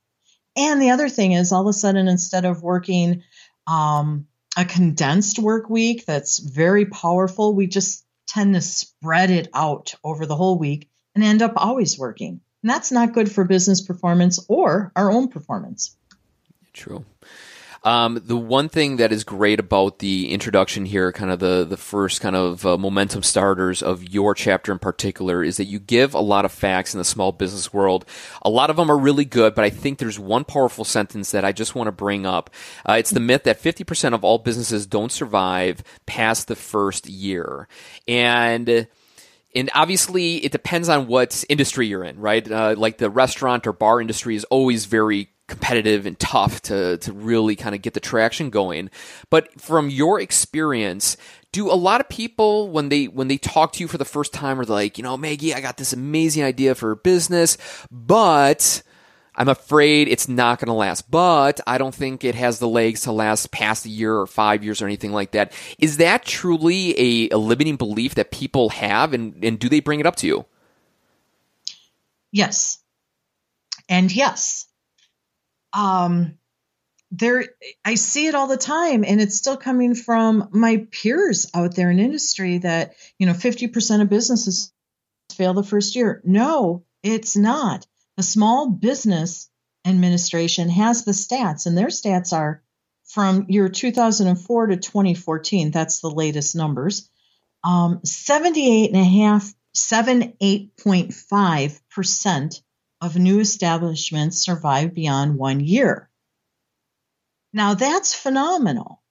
And 0.57 0.81
the 0.81 0.91
other 0.91 1.09
thing 1.09 1.33
is, 1.33 1.51
all 1.51 1.61
of 1.61 1.67
a 1.67 1.73
sudden, 1.73 2.07
instead 2.07 2.45
of 2.45 2.63
working 2.63 3.23
um, 3.67 4.27
a 4.57 4.65
condensed 4.65 5.39
work 5.39 5.69
week 5.69 6.05
that's 6.05 6.39
very 6.39 6.85
powerful, 6.85 7.53
we 7.53 7.67
just 7.67 8.05
tend 8.27 8.53
to 8.53 8.61
spread 8.61 9.31
it 9.31 9.49
out 9.53 9.95
over 10.03 10.25
the 10.25 10.35
whole 10.35 10.57
week 10.57 10.89
and 11.13 11.23
end 11.23 11.41
up 11.41 11.53
always 11.55 11.97
working. 11.97 12.41
And 12.63 12.69
that's 12.69 12.91
not 12.91 13.13
good 13.13 13.31
for 13.31 13.43
business 13.43 13.81
performance 13.81 14.43
or 14.47 14.91
our 14.95 15.11
own 15.11 15.27
performance. 15.27 15.95
True. 16.73 17.05
Um, 17.85 18.19
the 18.25 18.35
one 18.35 18.67
thing 18.67 18.97
that 18.97 19.11
is 19.11 19.23
great 19.23 19.59
about 19.59 19.99
the 19.99 20.31
introduction 20.31 20.85
here, 20.85 21.11
kind 21.11 21.29
of 21.29 21.37
the, 21.37 21.63
the 21.69 21.77
first 21.77 22.19
kind 22.19 22.35
of 22.35 22.65
uh, 22.65 22.79
momentum 22.79 23.21
starters 23.21 23.83
of 23.83 24.03
your 24.03 24.33
chapter 24.33 24.71
in 24.71 24.79
particular, 24.79 25.43
is 25.43 25.57
that 25.57 25.65
you 25.65 25.77
give 25.77 26.15
a 26.15 26.19
lot 26.19 26.45
of 26.45 26.51
facts 26.51 26.95
in 26.95 26.97
the 26.97 27.05
small 27.05 27.31
business 27.31 27.71
world. 27.71 28.03
A 28.41 28.49
lot 28.49 28.71
of 28.71 28.75
them 28.75 28.89
are 28.89 28.97
really 28.97 29.23
good, 29.23 29.53
but 29.53 29.63
I 29.63 29.69
think 29.69 29.99
there's 29.99 30.17
one 30.17 30.45
powerful 30.45 30.83
sentence 30.83 31.29
that 31.29 31.45
I 31.45 31.51
just 31.51 31.75
want 31.75 31.87
to 31.87 31.91
bring 31.91 32.25
up. 32.25 32.49
Uh, 32.89 32.93
it's 32.93 33.11
the 33.11 33.19
myth 33.19 33.43
that 33.43 33.61
50% 33.61 34.15
of 34.15 34.23
all 34.23 34.39
businesses 34.39 34.87
don't 34.87 35.11
survive 35.11 35.83
past 36.07 36.47
the 36.47 36.55
first 36.55 37.07
year. 37.07 37.67
And 38.07 38.87
and 39.53 39.69
obviously 39.73 40.43
it 40.43 40.51
depends 40.51 40.89
on 40.89 41.05
what 41.07 41.45
industry 41.49 41.87
you're 41.87 42.03
in, 42.03 42.19
right? 42.19 42.51
Uh, 42.51 42.73
like 42.77 42.97
the 42.97 43.09
restaurant 43.11 43.67
or 43.67 43.73
bar 43.73 44.01
industry 44.01 44.35
is 44.35 44.43
always 44.45 44.85
very 44.85 45.29
competitive 45.47 46.05
and 46.05 46.19
tough 46.19 46.61
to 46.63 46.97
to 46.97 47.13
really 47.13 47.55
kind 47.55 47.75
of 47.75 47.81
get 47.81 47.93
the 47.93 47.99
traction 47.99 48.49
going. 48.49 48.89
But 49.29 49.59
from 49.61 49.89
your 49.89 50.19
experience, 50.19 51.17
do 51.51 51.71
a 51.71 51.73
lot 51.73 52.01
of 52.01 52.09
people 52.09 52.69
when 52.69 52.89
they 52.89 53.05
when 53.05 53.27
they 53.27 53.37
talk 53.37 53.73
to 53.73 53.79
you 53.79 53.87
for 53.87 53.97
the 53.97 54.05
first 54.05 54.33
time 54.33 54.59
are 54.59 54.65
like, 54.65 54.97
you 54.97 55.03
know, 55.03 55.17
Maggie, 55.17 55.53
I 55.53 55.61
got 55.61 55.77
this 55.77 55.93
amazing 55.93 56.43
idea 56.43 56.75
for 56.75 56.91
a 56.91 56.95
business, 56.95 57.57
but 57.91 58.81
I'm 59.35 59.49
afraid 59.49 60.07
it's 60.07 60.29
not 60.29 60.59
going 60.59 60.67
to 60.67 60.73
last, 60.73 61.11
but 61.11 61.59
I 61.67 61.77
don't 61.77 61.93
think 61.93 62.23
it 62.23 62.35
has 62.35 62.59
the 62.59 62.67
legs 62.67 63.01
to 63.01 63.11
last 63.11 63.51
past 63.51 63.85
a 63.85 63.89
year 63.89 64.15
or 64.15 64.27
five 64.27 64.63
years 64.63 64.81
or 64.81 64.85
anything 64.85 65.11
like 65.11 65.31
that. 65.31 65.51
Is 65.77 65.97
that 65.97 66.23
truly 66.23 66.97
a, 66.97 67.29
a 67.31 67.37
limiting 67.37 67.75
belief 67.75 68.15
that 68.15 68.31
people 68.31 68.69
have, 68.69 69.13
and, 69.13 69.43
and 69.43 69.59
do 69.59 69.67
they 69.67 69.81
bring 69.81 69.99
it 69.99 70.05
up 70.05 70.15
to 70.17 70.27
you? 70.27 70.45
Yes. 72.31 72.79
And 73.89 74.13
yes. 74.13 74.67
Um, 75.75 76.37
there 77.11 77.45
I 77.83 77.95
see 77.95 78.27
it 78.27 78.35
all 78.35 78.47
the 78.47 78.55
time 78.57 79.03
and 79.05 79.19
it's 79.21 79.37
still 79.37 79.57
coming 79.57 79.93
from 79.95 80.49
my 80.51 80.87
peers 80.91 81.49
out 81.53 81.75
there 81.75 81.91
in 81.91 81.99
industry 81.99 82.59
that, 82.59 82.95
you 83.19 83.27
know, 83.27 83.33
50% 83.33 84.01
of 84.01 84.09
businesses 84.09 84.71
fail 85.33 85.53
the 85.53 85.63
first 85.63 85.95
year. 85.95 86.21
No, 86.23 86.85
it's 87.03 87.35
not. 87.35 87.85
The 88.17 88.23
Small 88.23 88.69
Business 88.69 89.49
Administration 89.85 90.69
has 90.69 91.05
the 91.05 91.11
stats 91.11 91.67
and 91.67 91.77
their 91.77 91.87
stats 91.87 92.33
are 92.33 92.63
from 93.05 93.45
year 93.49 93.69
2004 93.69 94.67
to 94.67 94.77
2014. 94.77 95.71
That's 95.71 95.99
the 95.99 96.09
latest 96.09 96.55
numbers. 96.55 97.09
Um, 97.63 97.99
78 98.03 98.91
and 98.91 98.99
a 98.99 99.03
half, 99.03 99.53
78.5% 99.75 102.61
of 103.05 103.15
new 103.15 103.39
establishments 103.39 104.43
survive 104.43 104.93
beyond 104.93 105.37
one 105.37 105.59
year. 105.59 106.09
Now 107.53 107.75
that's 107.75 108.13
phenomenal. 108.13 109.01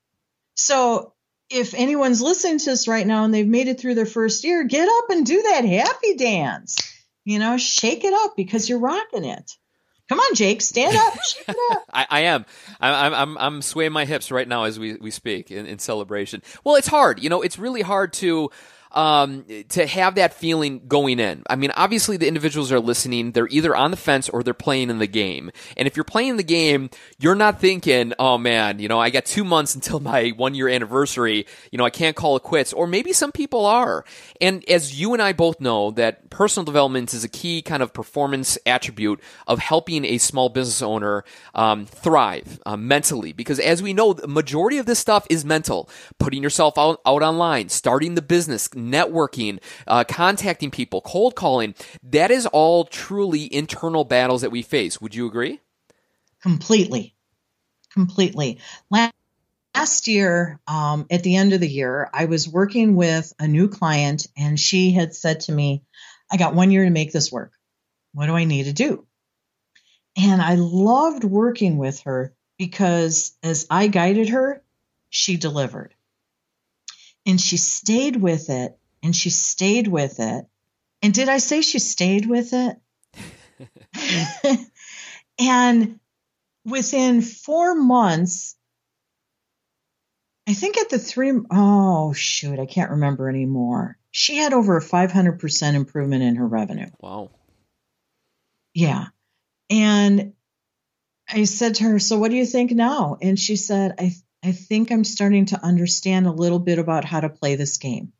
So 0.57 1.15
if 1.49 1.75
anyone's 1.75 2.21
listening 2.21 2.59
to 2.59 2.71
this 2.71 2.89
right 2.89 3.07
now 3.07 3.25
and 3.25 3.33
they've 3.33 3.47
made 3.47 3.69
it 3.69 3.81
through 3.81 3.95
their 3.95 4.07
first 4.07 4.45
year, 4.45 4.65
get 4.65 4.89
up 4.89 5.11
and 5.11 5.25
do 5.25 5.43
that 5.43 5.65
happy 5.65 6.17
dance. 6.17 6.79
You 7.25 7.39
know, 7.39 7.57
shake 7.57 8.05
it 8.05 8.13
up 8.13 8.37
because 8.37 8.69
you're 8.69 8.81
rocking 8.81 9.25
it. 9.25 9.51
Come 10.09 10.21
on, 10.21 10.35
Jake, 10.35 10.61
stand 10.61 10.97
up. 10.97 11.15
Shake 11.23 11.49
it 11.49 11.57
up. 11.73 11.85
I, 11.93 12.07
I 12.11 12.21
am. 12.21 12.45
I'm, 12.79 13.15
I'm, 13.15 13.39
I'm 13.39 13.63
swaying 13.63 13.93
my 13.93 14.05
hips 14.05 14.31
right 14.31 14.47
now 14.47 14.65
as 14.65 14.79
we, 14.79 14.97
we 14.97 15.11
speak 15.11 15.51
in, 15.51 15.65
in 15.65 15.79
celebration. 15.79 16.43
Well, 16.63 16.77
it's 16.77 16.89
hard. 16.89 17.23
You 17.23 17.31
know, 17.31 17.41
it's 17.41 17.59
really 17.59 17.81
hard 17.81 18.13
to 18.15 18.51
um, 18.95 19.45
to 19.71 19.87
have 19.87 20.15
that 20.15 20.33
feeling 20.35 20.83
going 20.87 21.19
in. 21.19 21.43
I 21.51 21.57
mean, 21.57 21.73
obviously 21.73 22.17
the 22.17 22.29
individuals 22.29 22.71
are 22.73 22.81
listening. 22.81 23.33
They're 23.33 23.49
either 23.49 23.75
on 23.75 23.91
the 23.91 23.97
fence 23.97 24.29
or 24.29 24.43
they're 24.43 24.55
playing 24.55 24.89
in 24.89 24.99
the 24.99 25.07
game. 25.07 25.51
And 25.77 25.87
if 25.87 25.97
you're 25.97 26.05
playing 26.05 26.37
the 26.37 26.45
game, 26.45 26.91
you're 27.19 27.35
not 27.35 27.61
thinking, 27.61 28.15
oh 28.19 28.39
man, 28.39 28.79
you 28.79 28.89
know, 28.89 29.01
I 29.01 29.11
got 29.11 29.25
two 29.25 29.45
months 29.45 29.75
until 29.75 30.01
my 30.01 30.31
one 30.37 30.55
year 30.55 30.69
anniversary. 30.69 31.47
You 31.73 31.79
know, 31.79 31.85
I 31.85 31.91
can't 31.91 32.17
call 32.17 32.37
it 32.37 32.45
quits. 32.45 32.73
Or 32.73 32.87
maybe 32.87 33.13
some 33.13 33.33
people 33.33 33.67
are. 33.67 34.05
And 34.41 34.69
as 34.71 34.99
you 34.99 35.13
and 35.13 35.23
I 35.23 35.33
both 35.33 35.61
know, 35.61 35.91
that 35.93 36.31
personal 36.31 36.65
development 36.65 37.13
is 37.15 37.25
a 37.25 37.29
key 37.29 37.63
kind 37.63 37.83
of 37.83 37.93
performance 37.93 38.57
attribute 38.65 39.21
of 39.47 39.59
helping 39.59 40.05
a 40.05 40.19
small 40.19 40.49
business 40.49 40.83
owner 40.83 41.25
um, 41.55 41.85
thrive 41.87 42.61
uh, 42.65 42.77
mentally. 42.77 43.33
Because 43.33 43.59
as 43.59 43.83
we 43.83 43.93
know, 43.93 44.13
the 44.13 44.29
majority 44.29 44.79
of 44.79 44.87
this 44.87 45.01
stuff 45.01 45.27
is 45.29 45.45
mental. 45.45 45.89
Putting 46.19 46.43
yourself 46.43 46.79
out, 46.79 47.01
out 47.05 47.23
online, 47.23 47.69
starting 47.69 48.15
the 48.15 48.23
business, 48.23 48.73
networking, 48.93 49.61
uh, 49.87 50.05
contacting 50.05 50.71
people, 50.71 51.01
cold 51.01 51.35
calling. 51.35 51.75
That 52.03 52.31
is 52.31 52.47
all 52.47 52.85
truly 52.85 53.53
internal 53.53 54.05
battles 54.05 54.43
that 54.43 54.51
we 54.51 54.63
face. 54.63 55.01
Would 55.01 55.15
you 55.15 55.27
agree? 55.27 55.61
Completely. 56.43 57.15
Completely. 57.93 58.59
Last 58.91 60.09
year, 60.09 60.61
um, 60.67 61.07
at 61.11 61.23
the 61.23 61.37
end 61.37 61.53
of 61.53 61.61
the 61.61 61.69
year, 61.69 62.11
I 62.13 62.27
was 62.27 62.49
working 62.49 62.97
with 62.97 63.33
a 63.39 63.49
new 63.49 63.69
client, 63.69 64.27
and 64.37 64.59
she 64.59 64.93
had 64.93 65.15
said 65.15 65.41
to 65.41 65.53
me, 65.53 65.83
I 66.31 66.37
got 66.37 66.55
one 66.55 66.71
year 66.71 66.85
to 66.85 66.91
make 66.91 67.13
this 67.13 67.31
work. 67.31 67.53
What 68.13 68.27
do 68.27 68.35
I 68.35 68.45
need 68.45 68.65
to 68.65 68.73
do? 68.73 69.07
And 70.17 70.41
I 70.41 70.55
loved 70.55 71.25
working 71.25 71.77
with 71.77 72.01
her 72.01 72.35
because 72.59 73.37
as 73.43 73.67
I 73.71 73.89
guided 73.89 74.29
her, 74.29 74.63
she 75.11 75.37
delivered 75.37 75.94
and 77.27 77.41
she 77.41 77.57
stayed 77.57 78.17
with 78.17 78.51
it 78.51 78.79
and 79.03 79.15
she 79.15 79.31
stayed 79.31 79.89
with 79.89 80.21
it. 80.21 80.47
And 81.03 81.13
did 81.13 81.29
I 81.29 81.39
say 81.39 81.61
she 81.61 81.79
stayed 81.79 82.27
with 82.27 82.53
it? 82.53 82.77
and 85.39 86.01
within 86.65 87.21
four 87.21 87.75
months, 87.75 88.57
I 90.47 90.55
think 90.55 90.79
at 90.79 90.91
the 90.91 90.99
three, 90.99 91.33
oh 91.51 92.13
shoot, 92.13 92.59
I 92.59 92.67
can't 92.67 92.93
remember 92.93 93.29
anymore. 93.29 93.99
She 94.11 94.37
had 94.37 94.53
over 94.53 94.77
a 94.77 94.83
500% 94.83 95.75
improvement 95.75 96.23
in 96.23 96.37
her 96.37 96.47
revenue. 96.47 96.91
Wow. 97.01 97.31
Yeah. 98.73 99.07
And 99.71 100.35
I 101.29 101.45
said 101.45 101.77
to 101.77 101.85
her, 101.85 101.99
So 101.99 102.19
what 102.19 102.31
do 102.31 102.37
you 102.37 102.47
think 102.47 102.71
now? 102.73 103.17
And 103.21 103.39
she 103.39 103.57
said, 103.57 103.95
I 103.99 104.13
I 104.45 104.53
think 104.53 104.91
I'm 104.91 105.05
starting 105.05 105.47
to 105.47 105.65
understand 105.65 106.27
a 106.27 106.33
little 106.33 106.59
bit 106.59 106.79
about 106.79 107.07
how 107.07 107.21
to 107.21 107.31
play 107.31 107.57
this 107.57 107.79
game. 107.79 108.13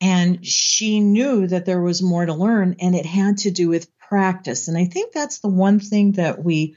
And 0.00 0.46
she 0.46 1.00
knew 1.00 1.46
that 1.48 1.66
there 1.66 1.80
was 1.80 2.02
more 2.02 2.24
to 2.24 2.34
learn, 2.34 2.76
and 2.80 2.94
it 2.94 3.06
had 3.06 3.38
to 3.38 3.50
do 3.50 3.68
with 3.68 3.96
practice. 3.98 4.68
And 4.68 4.78
I 4.78 4.84
think 4.84 5.12
that's 5.12 5.40
the 5.40 5.48
one 5.48 5.80
thing 5.80 6.12
that 6.12 6.44
we 6.44 6.76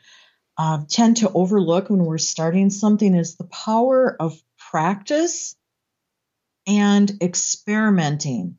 uh, 0.57 0.79
tend 0.89 1.17
to 1.17 1.31
overlook 1.31 1.89
when 1.89 2.05
we're 2.05 2.17
starting 2.17 2.71
something 2.71 3.13
is 3.13 3.35
the 3.35 3.43
power 3.43 4.15
of 4.19 4.41
practice 4.71 5.55
and 6.65 7.11
experimenting. 7.21 8.57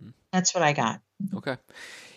Hmm. 0.00 0.10
That's 0.32 0.54
what 0.54 0.62
I 0.62 0.72
got. 0.72 1.00
Okay. 1.34 1.56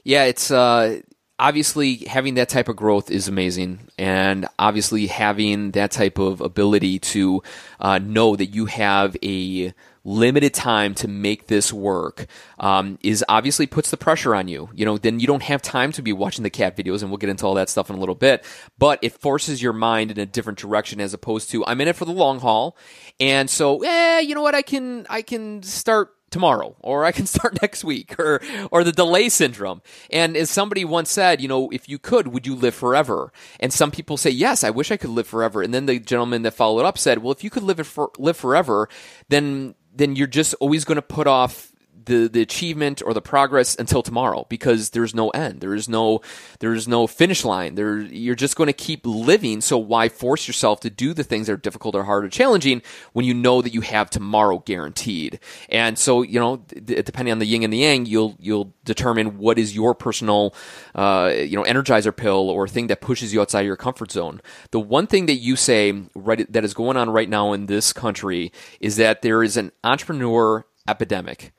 Yeah, 0.04 0.26
it's 0.26 0.52
uh 0.52 1.02
obviously 1.40 1.98
having 1.98 2.36
that 2.36 2.50
type 2.50 2.68
of 2.68 2.76
growth 2.76 3.10
is 3.10 3.28
amazing 3.28 3.80
and 3.98 4.46
obviously 4.60 5.08
having 5.08 5.72
that 5.72 5.92
type 5.92 6.20
of 6.20 6.42
ability 6.42 7.00
to 7.00 7.42
uh, 7.80 7.98
know 7.98 8.36
that 8.36 8.48
you 8.48 8.66
have 8.66 9.16
a 9.24 9.74
limited 10.04 10.54
time 10.54 10.94
to 10.96 11.08
make 11.08 11.48
this 11.48 11.72
work 11.74 12.26
um, 12.60 12.98
is 13.04 13.24
obviously 13.30 13.68
puts 13.68 13.92
the 13.92 13.98
pressure 13.98 14.34
on 14.34 14.48
you. 14.48 14.70
You 14.74 14.86
know 14.86 14.98
then 14.98 15.20
you 15.20 15.28
don't 15.28 15.44
have 15.44 15.62
time 15.62 15.92
to 15.94 16.02
be 16.02 16.14
watching 16.14 16.44
the 16.44 16.50
cat 16.50 16.76
videos 16.76 17.02
and 17.02 17.10
we'll 17.10 17.18
get 17.18 17.30
into 17.30 17.46
all 17.46 17.56
that 17.56 17.70
stuff 17.70 17.90
in 17.90 17.96
a 17.96 18.00
little 18.00 18.16
bit 18.16 18.44
but 18.78 19.00
it 19.02 19.14
forces 19.14 19.62
your 19.62 19.74
mind 19.74 20.12
in 20.12 20.20
a 20.20 20.26
different 20.26 20.60
direction 20.60 21.00
as 21.00 21.14
opposed 21.14 21.50
to 21.52 21.66
i'm 21.66 21.80
in 21.82 21.88
it 21.88 21.96
for 21.96 22.06
the 22.06 22.12
long 22.12 22.40
haul 22.40 22.78
and 23.20 23.50
so 23.50 23.84
eh, 23.84 24.20
you 24.20 24.36
know 24.36 24.42
what? 24.42 24.56
I 24.56 24.62
can 24.62 25.06
i 25.10 25.22
can 25.22 25.64
start 25.64 26.14
tomorrow 26.30 26.76
or 26.80 27.06
I 27.06 27.12
can 27.12 27.26
start 27.36 27.62
next 27.62 27.84
week 27.84 28.20
or 28.20 28.42
or 28.72 28.84
the 28.84 28.92
delay 28.92 29.30
syndrome. 29.30 29.82
And 30.12 30.36
as 30.36 30.50
somebody 30.50 30.86
once 30.86 31.12
said, 31.12 31.42
you 31.42 31.48
know, 31.48 31.70
if 31.70 31.88
you 31.90 32.00
could, 32.00 32.28
would 32.30 32.46
you 32.46 32.56
live 32.56 32.76
forever? 32.76 33.32
And 33.60 33.74
some 33.74 33.92
people 33.92 34.18
say, 34.18 34.30
"Yes, 34.30 34.64
I 34.64 34.70
wish 34.70 34.92
I 34.92 34.98
could 34.98 35.10
live 35.10 35.28
forever." 35.28 35.62
And 35.62 35.74
then 35.74 35.86
the 35.86 36.00
gentleman 36.00 36.44
that 36.44 36.54
followed 36.54 36.86
up 36.86 36.98
said, 36.98 37.20
"Well, 37.20 37.32
if 37.32 37.44
you 37.44 37.50
could 37.50 37.64
live 37.64 37.86
for, 37.88 38.12
live 38.18 38.38
forever, 38.38 38.90
then 39.30 39.76
then 39.94 40.16
you're 40.16 40.28
just 40.28 40.54
always 40.56 40.86
going 40.86 40.96
to 40.96 41.02
put 41.02 41.28
off 41.28 41.72
the 42.10 42.28
the 42.28 42.42
achievement 42.42 43.02
or 43.06 43.14
the 43.14 43.22
progress 43.22 43.76
until 43.76 44.02
tomorrow 44.02 44.46
because 44.50 44.90
there's 44.90 45.14
no 45.14 45.30
end. 45.30 45.62
There 45.62 45.76
is 45.76 45.88
no 45.88 46.22
there 46.60 46.74
is 46.74 46.88
no 46.88 47.08
finish 47.08 47.46
line. 47.46 47.76
There 47.76 48.00
you're 48.00 48.36
just 48.36 48.56
going 48.56 48.68
to 48.68 48.74
keep 48.74 49.06
living. 49.06 49.62
So 49.62 49.78
why 49.78 50.10
force 50.10 50.48
yourself 50.48 50.80
to 50.82 50.90
do 50.90 51.14
the 51.14 51.24
things 51.24 51.48
that 51.48 51.54
are 51.54 51.58
difficult 51.58 51.96
or 51.96 52.04
hard 52.04 52.26
or 52.26 52.30
challenging 52.30 52.82
when 53.14 53.26
you 53.26 53.34
know 53.34 53.62
that 53.62 53.74
you 53.74 53.82
have 53.82 54.10
tomorrow 54.10 54.58
guaranteed? 54.60 55.40
And 55.70 55.98
so 55.98 56.24
you 56.24 56.40
know, 56.40 56.58
d- 56.58 57.02
depending 57.02 57.32
on 57.32 57.40
the 57.40 57.46
yin 57.46 57.64
and 57.64 57.72
the 57.72 57.78
yang, 57.78 58.06
you'll 58.08 58.36
you'll 58.40 58.74
determine 58.84 59.38
what 59.38 59.60
is 59.60 59.76
your 59.76 59.94
personal 59.94 60.56
uh, 60.96 61.32
you 61.36 61.56
know 61.56 61.64
energizer 61.64 62.16
pill 62.16 62.50
or 62.50 62.68
thing 62.68 62.88
that 62.88 63.02
pushes 63.02 63.34
you 63.34 63.40
outside 63.40 63.62
your 63.62 63.78
comfort 63.78 64.12
zone. 64.12 64.42
The 64.72 64.80
one 64.80 65.06
thing 65.06 65.28
that 65.28 65.36
you 65.36 65.56
say 65.56 65.94
right 66.16 66.52
that 66.52 66.66
is 66.66 66.74
going 66.74 66.98
on 66.98 67.12
right 67.12 67.30
now 67.30 67.54
in 67.54 67.68
this 67.68 67.94
country 67.94 68.52
is 68.80 68.96
that 68.98 69.22
there 69.22 69.44
is 69.44 69.58
an 69.58 69.72
entrepreneur 69.84 70.66
epidemic 70.88 71.54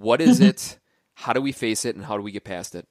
what 0.00 0.20
is 0.20 0.40
it? 0.40 0.78
How 1.14 1.32
do 1.32 1.40
we 1.40 1.52
face 1.52 1.84
it? 1.84 1.94
And 1.94 2.04
how 2.04 2.16
do 2.16 2.22
we 2.24 2.32
get 2.32 2.42
past 2.42 2.74
it? 2.74 2.88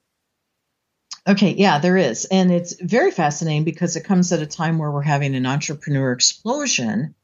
Okay, 1.27 1.53
yeah, 1.55 1.79
there 1.79 1.97
is. 1.97 2.25
And 2.25 2.51
it's 2.51 2.73
very 2.81 3.11
fascinating 3.11 3.65
because 3.65 3.97
it 3.97 4.05
comes 4.05 4.31
at 4.31 4.41
a 4.41 4.45
time 4.45 4.77
where 4.77 4.91
we're 4.91 5.01
having 5.01 5.35
an 5.35 5.45
entrepreneur 5.45 6.13
explosion 6.13 7.15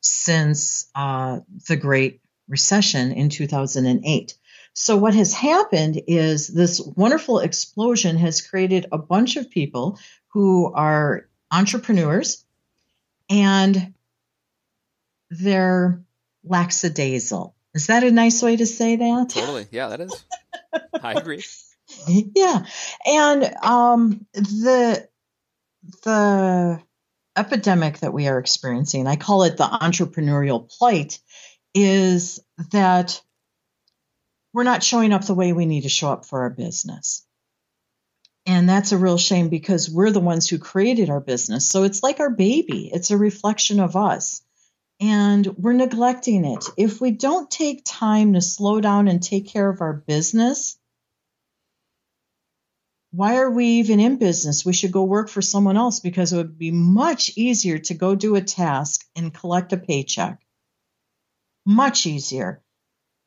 since 0.00 0.88
uh, 0.94 1.40
the 1.68 1.76
Great 1.76 2.20
Recession 2.48 3.12
in 3.12 3.28
2008. 3.28 4.34
So, 4.74 4.96
what 4.96 5.14
has 5.14 5.32
happened 5.32 6.00
is 6.06 6.48
this 6.48 6.80
wonderful 6.80 7.40
explosion 7.40 8.16
has 8.16 8.40
created 8.40 8.86
a 8.92 8.98
bunch 8.98 9.36
of 9.36 9.50
people 9.50 9.98
who 10.28 10.72
are 10.72 11.28
entrepreneurs 11.50 12.44
and 13.28 13.94
they're 15.30 16.02
lackadaisical. 16.44 17.54
Is 17.78 17.86
that 17.86 18.02
a 18.02 18.10
nice 18.10 18.42
way 18.42 18.56
to 18.56 18.66
say 18.66 18.96
that? 18.96 19.28
Totally. 19.28 19.68
Yeah, 19.70 19.86
that 19.90 20.00
is. 20.00 20.24
I 21.00 21.12
agree. 21.12 21.44
Yeah. 22.06 22.66
And 23.06 23.44
um, 23.62 24.26
the 24.34 25.08
the 26.04 26.82
epidemic 27.34 28.00
that 28.00 28.12
we 28.12 28.28
are 28.28 28.38
experiencing, 28.38 29.06
I 29.06 29.16
call 29.16 29.44
it 29.44 29.56
the 29.56 29.64
entrepreneurial 29.64 30.68
plight, 30.68 31.18
is 31.72 32.40
that 32.72 33.22
we're 34.52 34.64
not 34.64 34.82
showing 34.82 35.14
up 35.14 35.24
the 35.24 35.34
way 35.34 35.54
we 35.54 35.64
need 35.64 35.84
to 35.84 35.88
show 35.88 36.12
up 36.12 36.26
for 36.26 36.42
our 36.42 36.50
business. 36.50 37.24
And 38.44 38.68
that's 38.68 38.92
a 38.92 38.98
real 38.98 39.16
shame 39.16 39.48
because 39.48 39.88
we're 39.88 40.10
the 40.10 40.20
ones 40.20 40.46
who 40.46 40.58
created 40.58 41.08
our 41.08 41.20
business. 41.20 41.66
So 41.66 41.84
it's 41.84 42.02
like 42.02 42.20
our 42.20 42.30
baby, 42.30 42.90
it's 42.92 43.10
a 43.10 43.16
reflection 43.16 43.80
of 43.80 43.96
us. 43.96 44.42
And 45.00 45.46
we're 45.46 45.74
neglecting 45.74 46.44
it. 46.44 46.64
If 46.76 47.00
we 47.00 47.12
don't 47.12 47.50
take 47.50 47.82
time 47.84 48.32
to 48.32 48.40
slow 48.40 48.80
down 48.80 49.06
and 49.06 49.22
take 49.22 49.46
care 49.48 49.68
of 49.68 49.80
our 49.80 49.92
business, 49.92 50.76
why 53.10 53.36
are 53.36 53.50
we 53.50 53.66
even 53.78 54.00
in 54.00 54.16
business? 54.16 54.64
We 54.64 54.72
should 54.72 54.92
go 54.92 55.04
work 55.04 55.28
for 55.28 55.40
someone 55.40 55.76
else 55.76 56.00
because 56.00 56.32
it 56.32 56.36
would 56.36 56.58
be 56.58 56.72
much 56.72 57.30
easier 57.36 57.78
to 57.78 57.94
go 57.94 58.14
do 58.14 58.34
a 58.34 58.40
task 58.40 59.04
and 59.16 59.32
collect 59.32 59.72
a 59.72 59.76
paycheck. 59.76 60.44
Much 61.64 62.06
easier. 62.06 62.62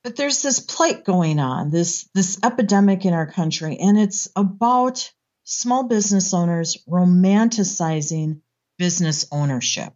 But 0.04 0.16
there's 0.16 0.42
this 0.42 0.60
plight 0.60 1.04
going 1.04 1.40
on, 1.40 1.70
this 1.70 2.10
this 2.14 2.40
epidemic 2.44 3.06
in 3.06 3.14
our 3.14 3.32
country, 3.32 3.78
and 3.78 4.00
it's 4.00 4.28
about 4.36 5.12
small 5.44 5.84
business 5.84 6.34
owners 6.34 6.78
romanticizing 6.90 8.42
business 8.78 9.28
ownership. 9.32 9.94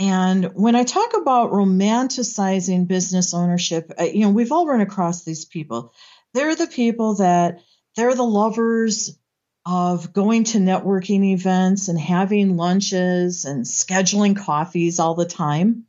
And 0.00 0.54
when 0.54 0.76
I 0.76 0.84
talk 0.84 1.12
about 1.14 1.52
romanticizing 1.52 2.88
business 2.88 3.34
ownership, 3.34 3.92
uh, 4.00 4.04
you 4.04 4.20
know, 4.20 4.30
we've 4.30 4.50
all 4.50 4.66
run 4.66 4.80
across 4.80 5.24
these 5.24 5.44
people. 5.44 5.92
They're 6.32 6.56
the 6.56 6.68
people 6.68 7.16
that 7.16 7.60
they're 7.96 8.14
the 8.14 8.22
lovers 8.22 9.18
of 9.66 10.14
going 10.14 10.44
to 10.44 10.58
networking 10.58 11.32
events 11.34 11.88
and 11.88 12.00
having 12.00 12.56
lunches 12.56 13.44
and 13.44 13.66
scheduling 13.66 14.34
coffees 14.34 15.00
all 15.00 15.14
the 15.14 15.26
time, 15.26 15.84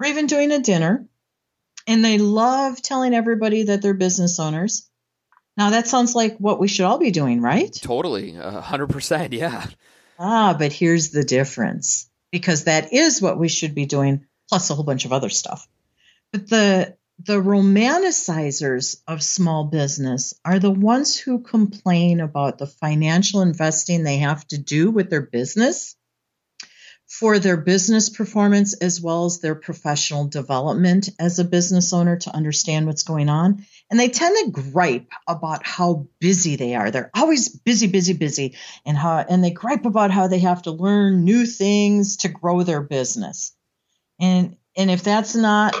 or 0.00 0.06
even 0.06 0.28
doing 0.28 0.50
a 0.50 0.58
dinner. 0.58 1.06
And 1.86 2.02
they 2.02 2.16
love 2.16 2.80
telling 2.80 3.12
everybody 3.12 3.64
that 3.64 3.82
they're 3.82 3.92
business 3.92 4.40
owners. 4.40 4.88
Now, 5.58 5.70
that 5.70 5.88
sounds 5.88 6.14
like 6.14 6.38
what 6.38 6.58
we 6.58 6.68
should 6.68 6.86
all 6.86 6.98
be 6.98 7.10
doing, 7.10 7.42
right? 7.42 7.70
Totally. 7.70 8.34
Uh, 8.34 8.62
100%. 8.62 9.34
Yeah. 9.34 9.66
Ah, 10.18 10.56
but 10.58 10.72
here's 10.72 11.10
the 11.10 11.22
difference 11.22 12.08
because 12.32 12.64
that 12.64 12.92
is 12.92 13.22
what 13.22 13.38
we 13.38 13.48
should 13.48 13.74
be 13.74 13.86
doing, 13.86 14.26
plus 14.48 14.70
a 14.70 14.74
whole 14.74 14.84
bunch 14.84 15.04
of 15.04 15.12
other 15.12 15.28
stuff. 15.28 15.68
But 16.32 16.48
the 16.48 16.96
the 17.18 17.40
romanticizers 17.40 19.00
of 19.06 19.22
small 19.22 19.64
business 19.64 20.34
are 20.44 20.58
the 20.58 20.70
ones 20.70 21.16
who 21.16 21.40
complain 21.40 22.20
about 22.20 22.58
the 22.58 22.66
financial 22.66 23.42
investing 23.42 24.02
they 24.02 24.16
have 24.18 24.46
to 24.48 24.58
do 24.58 24.90
with 24.90 25.10
their 25.10 25.20
business 25.20 25.94
for 27.12 27.38
their 27.38 27.58
business 27.58 28.08
performance 28.08 28.72
as 28.72 28.98
well 28.98 29.26
as 29.26 29.38
their 29.38 29.54
professional 29.54 30.26
development 30.26 31.10
as 31.18 31.38
a 31.38 31.44
business 31.44 31.92
owner 31.92 32.16
to 32.16 32.34
understand 32.34 32.86
what's 32.86 33.02
going 33.02 33.28
on. 33.28 33.66
And 33.90 34.00
they 34.00 34.08
tend 34.08 34.34
to 34.54 34.62
gripe 34.62 35.12
about 35.28 35.66
how 35.66 36.08
busy 36.20 36.56
they 36.56 36.74
are. 36.74 36.90
They're 36.90 37.10
always 37.14 37.50
busy, 37.50 37.86
busy, 37.86 38.14
busy, 38.14 38.56
and 38.86 38.96
how 38.96 39.18
and 39.18 39.44
they 39.44 39.50
gripe 39.50 39.84
about 39.84 40.10
how 40.10 40.28
they 40.28 40.38
have 40.38 40.62
to 40.62 40.70
learn 40.70 41.22
new 41.22 41.44
things 41.44 42.16
to 42.18 42.28
grow 42.28 42.62
their 42.62 42.80
business. 42.80 43.54
And 44.18 44.56
and 44.74 44.90
if 44.90 45.02
that's 45.02 45.34
not 45.34 45.74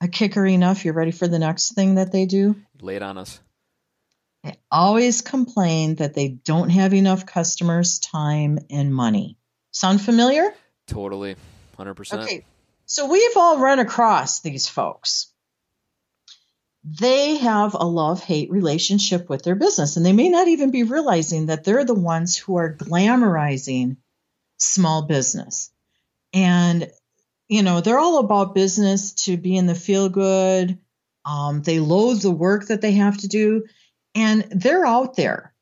a 0.00 0.06
kicker 0.06 0.46
enough, 0.46 0.84
you're 0.84 0.94
ready 0.94 1.10
for 1.10 1.26
the 1.26 1.40
next 1.40 1.74
thing 1.74 1.96
that 1.96 2.12
they 2.12 2.26
do? 2.26 2.54
Lay 2.80 2.94
it 2.94 3.02
on 3.02 3.18
us. 3.18 3.40
They 4.44 4.54
always 4.70 5.20
complain 5.20 5.96
that 5.96 6.14
they 6.14 6.28
don't 6.28 6.70
have 6.70 6.94
enough 6.94 7.26
customers, 7.26 7.98
time, 7.98 8.60
and 8.70 8.94
money. 8.94 9.36
Sound 9.72 10.00
familiar? 10.00 10.54
Totally. 10.86 11.36
100%. 11.78 12.22
Okay. 12.22 12.44
So 12.86 13.10
we've 13.10 13.36
all 13.36 13.58
run 13.58 13.80
across 13.80 14.40
these 14.40 14.68
folks. 14.68 15.32
They 16.84 17.36
have 17.38 17.74
a 17.74 17.84
love 17.84 18.22
hate 18.22 18.50
relationship 18.50 19.28
with 19.28 19.42
their 19.42 19.56
business, 19.56 19.96
and 19.96 20.06
they 20.06 20.12
may 20.12 20.28
not 20.28 20.46
even 20.46 20.70
be 20.70 20.84
realizing 20.84 21.46
that 21.46 21.64
they're 21.64 21.84
the 21.84 21.94
ones 21.94 22.36
who 22.36 22.56
are 22.56 22.76
glamorizing 22.76 23.96
small 24.58 25.02
business. 25.02 25.72
And, 26.32 26.88
you 27.48 27.64
know, 27.64 27.80
they're 27.80 27.98
all 27.98 28.18
about 28.18 28.54
business 28.54 29.12
to 29.24 29.36
be 29.36 29.56
in 29.56 29.66
the 29.66 29.74
feel 29.74 30.08
good. 30.08 30.78
Um, 31.24 31.62
they 31.62 31.80
loathe 31.80 32.22
the 32.22 32.30
work 32.30 32.68
that 32.68 32.82
they 32.82 32.92
have 32.92 33.18
to 33.18 33.28
do, 33.28 33.64
and 34.14 34.46
they're 34.50 34.86
out 34.86 35.16
there 35.16 35.52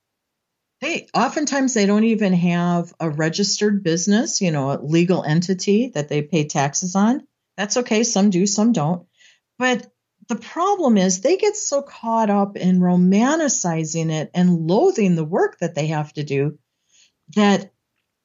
they 0.85 1.09
oftentimes 1.15 1.73
they 1.73 1.87
don't 1.87 2.05
even 2.05 2.35
have 2.35 2.93
a 3.01 3.09
registered 3.09 3.83
business, 3.83 4.41
you 4.41 4.51
know, 4.51 4.71
a 4.71 4.83
legal 4.83 5.25
entity 5.25 5.89
that 5.95 6.09
they 6.09 6.23
pay 6.23 6.47
taxes 6.47 6.95
on. 6.95 7.27
That's 7.57 7.79
okay. 7.79 8.05
Some 8.05 8.31
do, 8.31 8.47
some 8.47 8.73
don't. 8.73 9.07
But 9.59 9.87
the 10.29 10.37
problem 10.37 10.97
is 10.97 11.21
they 11.21 11.37
get 11.37 11.57
so 11.57 11.83
caught 11.83 12.29
up 12.29 12.57
in 12.57 12.81
romanticizing 12.81 14.11
it 14.11 14.31
and 14.35 14.67
loathing 14.67 15.17
the 15.17 15.25
work 15.25 15.59
that 15.59 15.75
they 15.75 15.89
have 15.89 16.13
to 16.15 16.23
do 16.23 16.59
that 17.35 17.73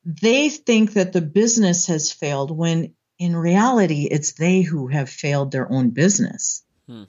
they 0.04 0.50
think 0.50 0.94
that 0.94 1.14
the 1.14 1.22
business 1.22 1.88
has 1.88 2.12
failed 2.12 2.52
when 2.52 2.94
in 3.18 3.36
reality 3.36 4.08
it's 4.10 4.34
they 4.34 4.62
who 4.62 4.88
have 4.88 5.10
failed 5.10 5.52
their 5.52 5.72
own 5.72 5.92
business. 5.92 6.64
Hmm. 6.88 7.04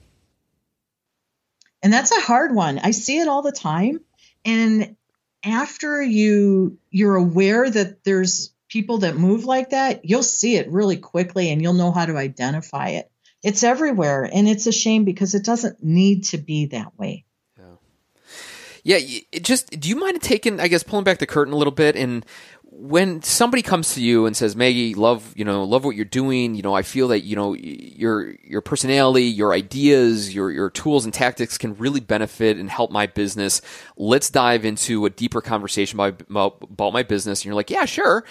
And 1.83 1.91
that's 1.91 2.11
a 2.11 2.21
hard 2.21 2.53
one. 2.53 2.79
I 2.79 2.91
see 2.91 3.19
it 3.19 3.27
all 3.27 3.41
the 3.41 3.51
time. 3.51 4.01
And 4.45 4.95
after 5.43 6.01
you 6.01 6.77
you're 6.89 7.15
aware 7.15 7.69
that 7.69 8.03
there's 8.03 8.53
people 8.69 8.99
that 8.99 9.17
move 9.17 9.45
like 9.45 9.71
that, 9.71 10.05
you'll 10.05 10.23
see 10.23 10.55
it 10.55 10.69
really 10.69 10.97
quickly 10.97 11.51
and 11.51 11.61
you'll 11.61 11.73
know 11.73 11.91
how 11.91 12.05
to 12.05 12.17
identify 12.17 12.89
it. 12.89 13.11
It's 13.43 13.63
everywhere 13.63 14.29
and 14.31 14.47
it's 14.47 14.67
a 14.67 14.71
shame 14.71 15.03
because 15.03 15.35
it 15.35 15.43
doesn't 15.43 15.83
need 15.83 16.25
to 16.25 16.37
be 16.37 16.67
that 16.67 16.97
way. 16.97 17.25
Yeah. 17.57 18.99
Yeah, 18.99 19.19
just 19.41 19.79
do 19.79 19.89
you 19.89 19.95
mind 19.95 20.21
taking 20.21 20.59
I 20.59 20.67
guess 20.67 20.83
pulling 20.83 21.03
back 21.03 21.17
the 21.17 21.27
curtain 21.27 21.53
a 21.53 21.57
little 21.57 21.71
bit 21.71 21.95
and 21.95 22.25
when 22.73 23.21
somebody 23.21 23.61
comes 23.61 23.95
to 23.95 24.01
you 24.01 24.25
and 24.25 24.35
says, 24.35 24.55
Maggie, 24.55 24.93
love, 24.93 25.33
you 25.35 25.43
know, 25.43 25.65
love 25.65 25.83
what 25.83 25.97
you're 25.97 26.05
doing, 26.05 26.55
you 26.55 26.61
know, 26.61 26.73
I 26.73 26.83
feel 26.83 27.09
that, 27.09 27.19
you 27.21 27.35
know, 27.35 27.53
your, 27.53 28.33
your 28.43 28.61
personality, 28.61 29.25
your 29.25 29.53
ideas, 29.53 30.33
your, 30.33 30.49
your 30.49 30.69
tools 30.69 31.03
and 31.03 31.13
tactics 31.13 31.57
can 31.57 31.75
really 31.75 31.99
benefit 31.99 32.57
and 32.57 32.69
help 32.69 32.89
my 32.89 33.07
business. 33.07 33.61
Let's 33.97 34.29
dive 34.29 34.63
into 34.63 35.05
a 35.05 35.09
deeper 35.09 35.41
conversation 35.41 35.99
about, 35.99 36.61
about 36.61 36.93
my 36.93 37.03
business. 37.03 37.41
And 37.41 37.45
you're 37.47 37.55
like, 37.55 37.69
yeah, 37.69 37.85
sure 37.85 38.23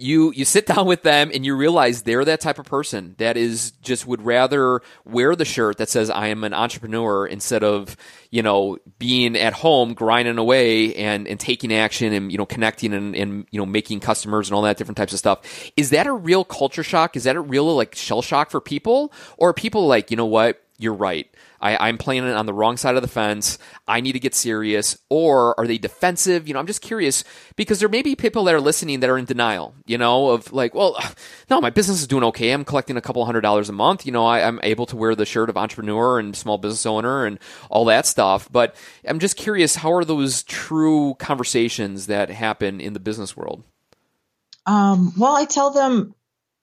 you 0.00 0.32
you 0.32 0.44
sit 0.44 0.64
down 0.66 0.86
with 0.86 1.02
them 1.02 1.30
and 1.34 1.44
you 1.44 1.56
realize 1.56 2.02
they're 2.02 2.24
that 2.24 2.40
type 2.40 2.60
of 2.60 2.66
person 2.66 3.16
that 3.18 3.36
is 3.36 3.72
just 3.82 4.06
would 4.06 4.22
rather 4.22 4.80
wear 5.04 5.34
the 5.34 5.44
shirt 5.44 5.78
that 5.78 5.88
says 5.88 6.08
I 6.08 6.28
am 6.28 6.44
an 6.44 6.54
entrepreneur 6.54 7.26
instead 7.26 7.64
of 7.64 7.96
you 8.30 8.40
know 8.40 8.78
being 9.00 9.36
at 9.36 9.52
home 9.54 9.94
grinding 9.94 10.38
away 10.38 10.94
and 10.94 11.26
and 11.26 11.40
taking 11.40 11.72
action 11.72 12.12
and 12.12 12.30
you 12.30 12.38
know 12.38 12.46
connecting 12.46 12.94
and, 12.94 13.16
and 13.16 13.46
you 13.50 13.58
know 13.58 13.66
making 13.66 13.98
customers 13.98 14.48
and 14.48 14.54
all 14.54 14.62
that 14.62 14.76
different 14.76 14.96
types 14.96 15.12
of 15.12 15.18
stuff. 15.18 15.40
Is 15.76 15.90
that 15.90 16.06
a 16.06 16.12
real 16.12 16.44
culture 16.44 16.84
shock? 16.84 17.16
Is 17.16 17.24
that 17.24 17.34
a 17.34 17.40
real 17.40 17.74
like 17.74 17.96
shell 17.96 18.22
shock 18.22 18.50
for 18.50 18.60
people, 18.60 19.12
or 19.36 19.52
people 19.52 19.88
like 19.88 20.12
you 20.12 20.16
know 20.16 20.26
what? 20.26 20.62
You're 20.78 20.94
right. 20.94 21.28
I, 21.60 21.88
am 21.88 21.98
playing 21.98 22.24
it 22.24 22.34
on 22.34 22.46
the 22.46 22.52
wrong 22.52 22.76
side 22.76 22.96
of 22.96 23.02
the 23.02 23.08
fence. 23.08 23.58
I 23.86 24.00
need 24.00 24.12
to 24.12 24.20
get 24.20 24.34
serious. 24.34 24.98
Or 25.08 25.58
are 25.58 25.66
they 25.66 25.78
defensive? 25.78 26.46
You 26.46 26.54
know, 26.54 26.60
I'm 26.60 26.66
just 26.66 26.82
curious 26.82 27.24
because 27.56 27.80
there 27.80 27.88
may 27.88 28.02
be 28.02 28.14
people 28.14 28.44
that 28.44 28.54
are 28.54 28.60
listening 28.60 29.00
that 29.00 29.10
are 29.10 29.18
in 29.18 29.24
denial, 29.24 29.74
you 29.86 29.98
know, 29.98 30.30
of 30.30 30.52
like, 30.52 30.74
well, 30.74 30.98
no, 31.50 31.60
my 31.60 31.70
business 31.70 32.00
is 32.00 32.06
doing 32.06 32.24
okay. 32.24 32.50
I'm 32.50 32.64
collecting 32.64 32.96
a 32.96 33.00
couple 33.00 33.24
hundred 33.24 33.40
dollars 33.40 33.68
a 33.68 33.72
month. 33.72 34.06
You 34.06 34.12
know, 34.12 34.26
I, 34.26 34.46
I'm 34.46 34.60
able 34.62 34.86
to 34.86 34.96
wear 34.96 35.14
the 35.14 35.26
shirt 35.26 35.50
of 35.50 35.56
entrepreneur 35.56 36.18
and 36.18 36.36
small 36.36 36.58
business 36.58 36.86
owner 36.86 37.26
and 37.26 37.38
all 37.70 37.84
that 37.86 38.06
stuff. 38.06 38.50
But 38.50 38.76
I'm 39.06 39.18
just 39.18 39.36
curious, 39.36 39.76
how 39.76 39.92
are 39.92 40.04
those 40.04 40.42
true 40.42 41.14
conversations 41.18 42.06
that 42.06 42.30
happen 42.30 42.80
in 42.80 42.92
the 42.92 43.00
business 43.00 43.36
world? 43.36 43.64
Um, 44.66 45.12
well, 45.16 45.34
I 45.34 45.46
tell 45.46 45.70
them, 45.70 46.14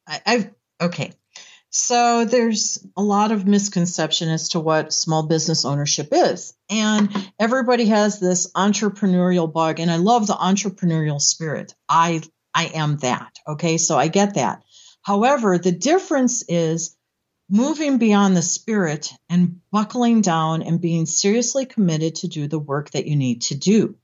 I, 0.07 0.21
I've, 0.25 0.51
okay. 0.79 1.11
So 1.77 2.23
there's 2.23 2.87
a 2.95 3.03
lot 3.03 3.33
of 3.33 3.45
misconception 3.45 4.29
as 4.29 4.47
to 4.49 4.61
what 4.61 4.93
small 4.93 5.23
business 5.23 5.65
ownership 5.65 6.07
is. 6.13 6.53
And 6.69 7.11
everybody 7.37 7.87
has 7.87 8.17
this 8.17 8.49
entrepreneurial 8.53 9.51
bug 9.51 9.81
and 9.81 9.91
I 9.91 9.97
love 9.97 10.25
the 10.25 10.35
entrepreneurial 10.35 11.19
spirit. 11.19 11.75
I 11.89 12.21
I 12.53 12.67
am 12.67 12.95
that. 12.99 13.35
Okay? 13.45 13.75
So 13.77 13.97
I 13.97 14.07
get 14.07 14.35
that. 14.35 14.63
However, 15.01 15.57
the 15.57 15.73
difference 15.73 16.45
is 16.47 16.95
moving 17.49 17.97
beyond 17.97 18.37
the 18.37 18.41
spirit 18.41 19.11
and 19.29 19.59
buckling 19.69 20.21
down 20.21 20.61
and 20.61 20.79
being 20.79 21.05
seriously 21.05 21.65
committed 21.65 22.15
to 22.15 22.29
do 22.29 22.47
the 22.47 22.57
work 22.57 22.91
that 22.91 23.05
you 23.05 23.17
need 23.17 23.41
to 23.41 23.55
do. 23.55 23.97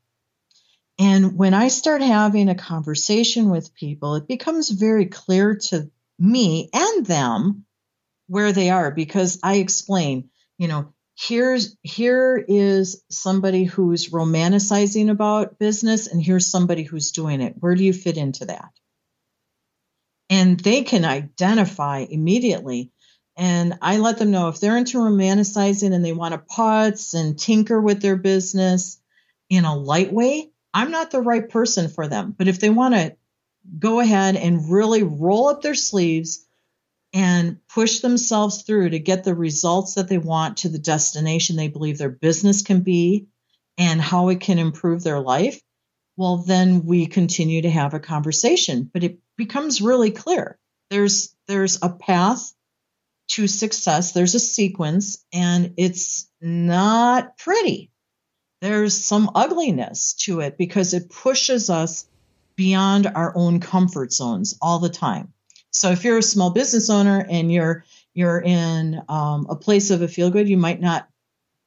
And 1.00 1.38
when 1.38 1.54
I 1.54 1.70
start 1.70 2.02
having 2.02 2.50
a 2.50 2.54
conversation 2.54 3.50
with 3.50 3.74
people, 3.74 4.16
it 4.16 4.28
becomes 4.28 4.70
very 4.70 5.06
clear 5.06 5.56
to 5.70 5.90
me 6.22 6.70
and 6.74 7.08
them 7.08 7.66
where 8.28 8.54
they 8.54 8.72
are 8.72 8.92
because 8.92 9.40
I 9.44 9.56
explain, 9.58 10.32
you 10.60 10.70
know, 10.70 10.94
here's 11.18 11.78
here 11.84 12.44
is 12.48 13.04
somebody 13.12 13.66
who's 13.66 14.10
romanticizing 14.12 15.12
about 15.12 15.60
business 15.60 16.08
and 16.08 16.24
here's 16.24 16.48
somebody 16.48 16.84
who's 16.84 17.12
doing 17.12 17.42
it. 17.42 17.56
Where 17.60 17.76
do 17.76 17.86
you 17.86 17.94
fit 17.94 18.18
into 18.18 18.46
that? 18.48 18.72
And 20.30 20.60
they 20.60 20.84
can 20.84 21.06
identify 21.06 22.06
immediately 22.10 22.92
And 23.38 23.80
I 23.82 23.98
let 23.98 24.20
them 24.20 24.32
know 24.32 24.50
if 24.50 24.60
they're 24.60 24.78
into 24.78 25.00
romanticizing 25.00 25.94
and 25.94 26.06
they 26.06 26.14
want 26.14 26.34
to 26.34 26.56
putz 26.56 27.16
and 27.16 27.40
tinker 27.40 27.82
with 27.82 28.02
their 28.02 28.18
business 28.18 29.02
in 29.50 29.66
a 29.66 29.76
light 29.76 30.14
way, 30.14 30.52
I'm 30.74 30.92
not 30.92 31.12
the 31.12 31.22
right 31.22 31.50
person 31.50 31.90
for 31.90 32.08
them. 32.08 32.36
But 32.38 32.48
if 32.48 32.60
they 32.60 32.70
want 32.70 32.96
to 32.96 33.18
go 33.80 34.00
ahead 34.00 34.36
and 34.36 34.72
really 34.72 35.04
roll 35.04 35.48
up 35.48 35.62
their 35.62 35.76
sleeves 35.76 36.46
and 37.14 37.58
push 37.68 38.00
themselves 38.00 38.62
through 38.64 38.90
to 38.90 39.00
get 39.00 39.24
the 39.24 39.36
results 39.36 39.96
that 39.96 40.08
they 40.08 40.18
want 40.18 40.58
to 40.58 40.70
the 40.70 40.80
destination 40.80 41.56
they 41.56 41.68
believe 41.68 41.98
their 41.98 42.10
business 42.10 42.62
can 42.62 42.82
be 42.82 43.28
and 43.78 44.02
how 44.02 44.30
it 44.30 44.40
can 44.40 44.60
improve 44.60 45.04
their 45.04 45.20
life, 45.20 45.62
well, 46.18 46.38
then 46.38 46.86
we 46.86 47.08
continue 47.08 47.64
to 47.64 47.70
have 47.70 47.94
a 47.94 48.00
conversation. 48.00 48.90
But 48.92 49.04
it 49.04 49.20
becomes 49.38 49.82
really 49.82 50.12
clear. 50.12 50.58
There's 50.90 51.36
there's 51.48 51.80
a 51.82 51.90
path 51.90 52.54
to 53.30 53.48
success. 53.48 54.12
There's 54.12 54.36
a 54.36 54.40
sequence, 54.40 55.26
and 55.34 55.74
it's 55.78 56.30
not 56.42 57.38
pretty. 57.38 57.92
There's 58.62 59.04
some 59.04 59.32
ugliness 59.34 60.14
to 60.26 60.42
it 60.42 60.58
because 60.58 60.94
it 60.94 61.10
pushes 61.10 61.70
us 61.70 62.06
beyond 62.56 63.08
our 63.08 63.34
own 63.36 63.60
comfort 63.60 64.14
zones 64.14 64.58
all 64.62 64.80
the 64.80 64.90
time. 64.90 65.34
So 65.72 65.92
if 65.92 66.04
you're 66.04 66.18
a 66.18 66.24
small 66.24 66.50
business 66.52 66.90
owner 66.90 67.26
and 67.30 67.52
you're 67.52 67.86
you're 68.14 68.42
in 68.42 69.02
um, 69.08 69.48
a 69.50 69.56
place 69.56 69.90
of 69.90 70.02
a 70.02 70.08
feel 70.08 70.30
good, 70.30 70.50
you 70.50 70.58
might 70.58 70.82
not 70.82 71.08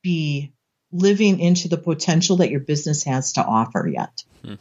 be 0.03 0.53
living 0.93 1.41
into 1.41 1.69
the 1.69 1.79
potential 1.79 2.37
that 2.37 2.51
your 2.51 2.61
business 2.61 3.05
has 3.05 3.33
to 3.33 3.45
offer 3.45 3.89
yet. 3.89 4.23
Hmm. 4.45 4.55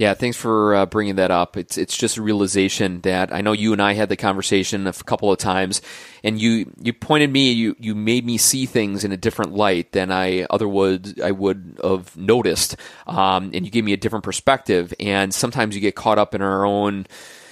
Yeah, 0.00 0.14
thanks 0.14 0.38
for 0.38 0.74
uh, 0.74 0.86
bringing 0.86 1.16
that 1.16 1.30
up. 1.30 1.58
It's 1.58 1.76
it's 1.76 1.94
just 1.94 2.16
a 2.16 2.22
realization 2.22 3.02
that 3.02 3.34
I 3.34 3.42
know 3.42 3.52
you 3.52 3.74
and 3.74 3.82
I 3.82 3.92
had 3.92 4.08
the 4.08 4.16
conversation 4.16 4.86
a 4.86 4.94
couple 4.94 5.30
of 5.30 5.38
times, 5.38 5.82
and 6.24 6.40
you 6.40 6.72
you 6.80 6.94
pointed 6.94 7.30
me 7.30 7.52
you 7.52 7.76
you 7.78 7.94
made 7.94 8.24
me 8.24 8.38
see 8.38 8.64
things 8.64 9.04
in 9.04 9.12
a 9.12 9.18
different 9.18 9.52
light 9.52 9.92
than 9.92 10.10
I 10.10 10.44
otherwise 10.48 11.16
I 11.22 11.32
would 11.32 11.78
have 11.84 12.16
noticed, 12.16 12.76
um, 13.06 13.50
and 13.52 13.66
you 13.66 13.70
gave 13.70 13.84
me 13.84 13.92
a 13.92 13.98
different 13.98 14.24
perspective. 14.24 14.94
And 14.98 15.34
sometimes 15.34 15.74
you 15.74 15.82
get 15.82 15.96
caught 15.96 16.16
up 16.16 16.34
in 16.34 16.40
our 16.40 16.64
own 16.64 17.06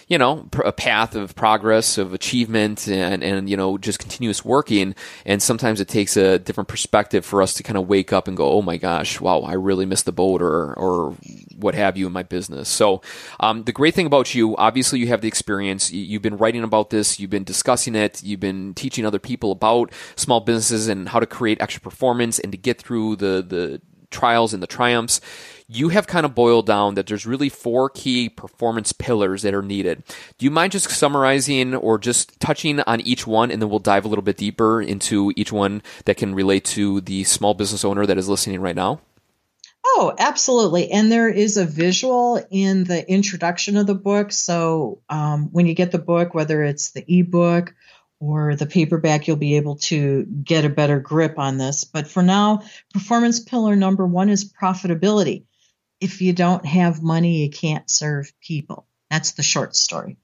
you 0.09 0.17
know, 0.17 0.49
a 0.65 0.73
path 0.73 1.15
of 1.15 1.35
progress, 1.35 1.99
of 1.99 2.15
achievement, 2.15 2.89
and, 2.89 3.23
and, 3.23 3.49
you 3.49 3.57
know, 3.59 3.77
just 3.77 3.99
continuous 3.99 4.43
working. 4.43 4.95
And 5.27 5.43
sometimes 5.43 5.83
it 5.83 5.89
takes 5.89 6.17
a 6.17 6.39
different 6.39 6.69
perspective 6.69 7.27
for 7.27 7.43
us 7.43 7.53
to 7.55 7.63
kind 7.63 7.77
of 7.77 7.87
wake 7.89 8.11
up 8.11 8.27
and 8.27 8.35
go, 8.35 8.51
oh 8.51 8.63
my 8.63 8.79
gosh, 8.79 9.21
wow, 9.21 9.41
I 9.41 9.53
really 9.53 9.85
missed 9.85 10.07
the 10.07 10.13
boat 10.13 10.41
or, 10.41 10.73
or 10.75 11.11
what 11.57 11.75
have 11.75 11.99
you 11.99 12.07
in 12.07 12.13
my 12.13 12.23
business. 12.23 12.71
So, 12.71 13.03
um, 13.39 13.65
the 13.65 13.73
great 13.73 13.95
thing 13.95 14.07
about 14.07 14.35
you, 14.35 14.57
obviously, 14.57 14.99
you 14.99 15.09
have 15.09 15.21
the 15.21 15.29
experience. 15.29 15.93
You've 15.93 16.23
been 16.23 16.39
writing 16.39 16.65
about 16.65 16.89
this, 16.89 17.21
you've 17.21 17.31
been 17.31 17.45
discussing 17.45 17.95
it, 17.95 18.23
you've 18.23 18.41
been 18.41 18.73
teaching 18.73 19.05
other 19.05 19.19
people 19.19 19.53
about 19.53 19.93
small 20.17 20.41
businesses 20.41 20.89
and 20.89 21.11
how 21.11 21.21
to 21.21 21.27
create 21.27 21.61
extra 21.61 21.83
performance 21.83 22.39
and 22.39 22.53
to 22.53 22.59
get 22.59 22.81
through 22.81 23.17
the, 23.17 23.45
the 23.47 23.83
trials 24.11 24.55
and 24.55 24.63
the 24.63 24.67
triumphs 24.67 25.21
you 25.71 25.91
have 25.91 26.07
kind 26.07 26.25
of 26.25 26.35
boiled 26.35 26.67
down 26.67 26.95
that 26.95 27.07
there's 27.07 27.27
really 27.27 27.51
four 27.51 27.91
key 27.91 28.31
performance 28.31 28.93
pillars 28.93 29.43
that 29.43 29.53
are 29.53 29.63
needed. 29.63 30.03
Do 30.39 30.47
you 30.47 30.51
mind 30.51 30.73
just 30.73 30.89
summarizing 30.89 31.75
or 31.75 31.99
just 31.99 32.41
touching 32.41 32.81
on 32.81 33.03
each 33.03 33.27
one 33.27 33.51
and 33.51 33.61
then 33.61 33.69
we'll 33.69 33.79
dive 33.79 34.07
a 34.07 34.09
little 34.09 34.23
bit 34.23 34.39
deeper 34.39 34.81
into 34.81 35.31
each 35.37 35.53
one 35.53 35.83
that 36.07 36.17
can 36.17 36.35
relate 36.35 36.65
to 36.67 37.03
the 37.03 37.25
small 37.25 37.53
business 37.53 37.85
owner 37.85 38.07
that 38.07 38.17
is 38.17 38.31
listening 38.31 38.63
right 38.63 38.77
now? 38.77 39.01
Oh, 39.85 40.15
absolutely. 40.19 40.91
And 40.91 41.13
there 41.13 41.29
is 41.29 41.59
a 41.59 41.67
visual 41.67 42.43
in 42.51 42.85
the 42.85 43.09
introduction 43.11 43.77
of 43.77 43.87
the 43.87 43.95
book. 43.95 44.33
So 44.33 45.03
um, 45.11 45.51
when 45.53 45.67
you 45.67 45.75
get 45.75 45.93
the 45.93 45.99
book, 45.99 46.33
whether 46.33 46.63
it's 46.63 46.91
the 46.93 47.05
ebook 47.07 47.75
or 48.21 48.57
the 48.57 48.67
paperback, 48.67 49.29
you'll 49.29 49.37
be 49.37 49.57
able 49.57 49.77
to 49.77 50.25
get 50.25 50.65
a 50.65 50.71
better 50.71 50.99
grip 50.99 51.39
on 51.39 51.59
this. 51.59 51.85
But 51.85 52.09
for 52.09 52.23
now, 52.23 52.63
performance 52.93 53.39
pillar 53.39 53.77
number 53.77 54.07
one 54.07 54.31
is 54.31 54.51
profitability 54.51 55.45
if 56.01 56.21
you 56.21 56.33
don't 56.33 56.65
have 56.65 57.03
money, 57.03 57.43
you 57.43 57.51
can't 57.51 57.91
serve 57.91 58.33
people. 58.41 58.87
That's 59.11 59.33
the 59.33 59.43
short 59.43 59.75
story. 59.75 60.17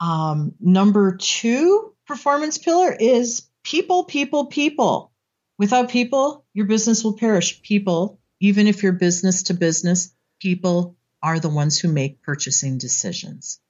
Um, 0.00 0.54
number 0.60 1.16
two 1.16 1.92
performance 2.06 2.58
pillar 2.58 2.94
is 2.98 3.48
people, 3.62 4.04
people, 4.04 4.46
people. 4.46 5.12
Without 5.58 5.88
people, 5.88 6.44
your 6.52 6.66
business 6.66 7.04
will 7.04 7.16
perish. 7.16 7.62
People, 7.62 8.18
even 8.40 8.66
if 8.66 8.82
you're 8.82 8.92
business 8.92 9.44
to 9.44 9.54
business, 9.54 10.12
people 10.40 10.96
are 11.22 11.38
the 11.38 11.48
ones 11.48 11.78
who 11.78 11.88
make 11.88 12.22
purchasing 12.22 12.76
decisions. 12.76 13.60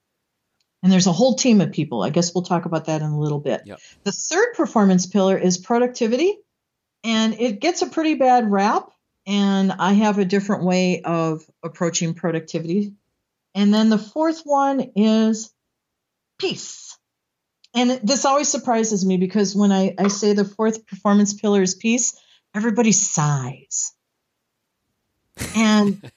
And 0.83 0.91
there's 0.91 1.07
a 1.07 1.13
whole 1.13 1.35
team 1.35 1.61
of 1.61 1.73
people. 1.73 2.03
I 2.03 2.11
guess 2.11 2.35
we'll 2.35 2.45
talk 2.45 2.65
about 2.65 2.87
that 2.87 3.01
in 3.01 3.09
a 3.09 3.19
little 3.19 3.39
bit. 3.39 3.63
Yep. 3.65 3.79
The 4.03 4.13
third 4.13 4.55
performance 4.55 5.07
pillar 5.07 5.39
is 5.39 5.57
productivity, 5.57 6.39
and 7.05 7.39
it 7.41 7.61
gets 7.61 7.83
a 7.83 7.87
pretty 7.87 8.15
bad 8.15 8.51
rap 8.51 8.91
and 9.27 9.73
I 9.73 9.95
have 9.95 10.19
a 10.19 10.25
different 10.25 10.65
way 10.65 11.03
of 11.03 11.45
approaching 11.63 12.15
productivity. 12.15 12.95
And 13.55 13.73
then 13.73 13.89
the 13.89 13.99
fourth 13.99 14.43
one 14.45 14.93
is 14.97 15.53
peace. 16.39 16.99
And 17.75 17.91
this 18.03 18.25
always 18.25 18.49
surprises 18.49 19.05
me 19.05 19.17
because 19.17 19.55
when 19.55 19.73
I, 19.73 19.95
I 19.99 20.09
say 20.09 20.33
the 20.33 20.45
fourth 20.45 20.87
performance 20.87 21.35
pillar 21.35 21.63
is 21.63 21.75
peace, 21.75 22.19
everybody 22.55 22.93
sighs. 22.93 23.93
And, 25.57 26.11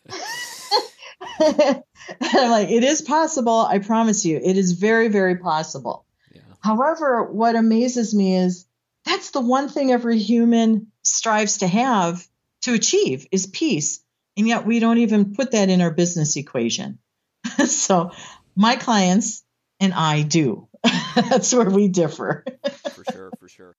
I'm 1.40 1.82
like, 2.52 2.70
it 2.70 2.84
is 2.84 3.02
possible. 3.02 3.60
I 3.60 3.80
promise 3.80 4.26
you, 4.26 4.38
it 4.38 4.58
is 4.58 4.74
very, 4.74 5.08
very 5.08 5.38
possible. 5.38 6.06
Yeah. 6.32 6.42
However, 6.60 7.24
what 7.24 7.56
amazes 7.56 8.14
me 8.14 8.36
is 8.36 8.66
that's 9.06 9.32
the 9.32 9.42
one 9.42 9.70
thing 9.70 9.92
every 9.92 10.20
human 10.20 10.92
strives 11.02 11.60
to 11.60 11.68
have 11.68 12.28
to 12.68 12.74
achieve 12.74 13.28
is 13.32 13.48
peace. 13.48 14.04
And 14.36 14.48
yet 14.48 14.66
we 14.66 14.80
don't 14.80 15.00
even 15.00 15.34
put 15.34 15.52
that 15.52 15.70
in 15.70 15.82
our 15.82 15.92
business 15.92 16.36
equation. 16.36 17.00
so 17.66 18.12
my 18.56 18.76
clients 18.76 19.44
and 19.80 19.94
I 19.94 20.22
do. 20.24 20.68
That's 21.16 21.54
where 21.54 21.70
we 21.70 21.88
differ. 21.88 22.44
for 22.94 23.04
sure, 23.12 23.32
for 23.40 23.48
sure. 23.48 23.77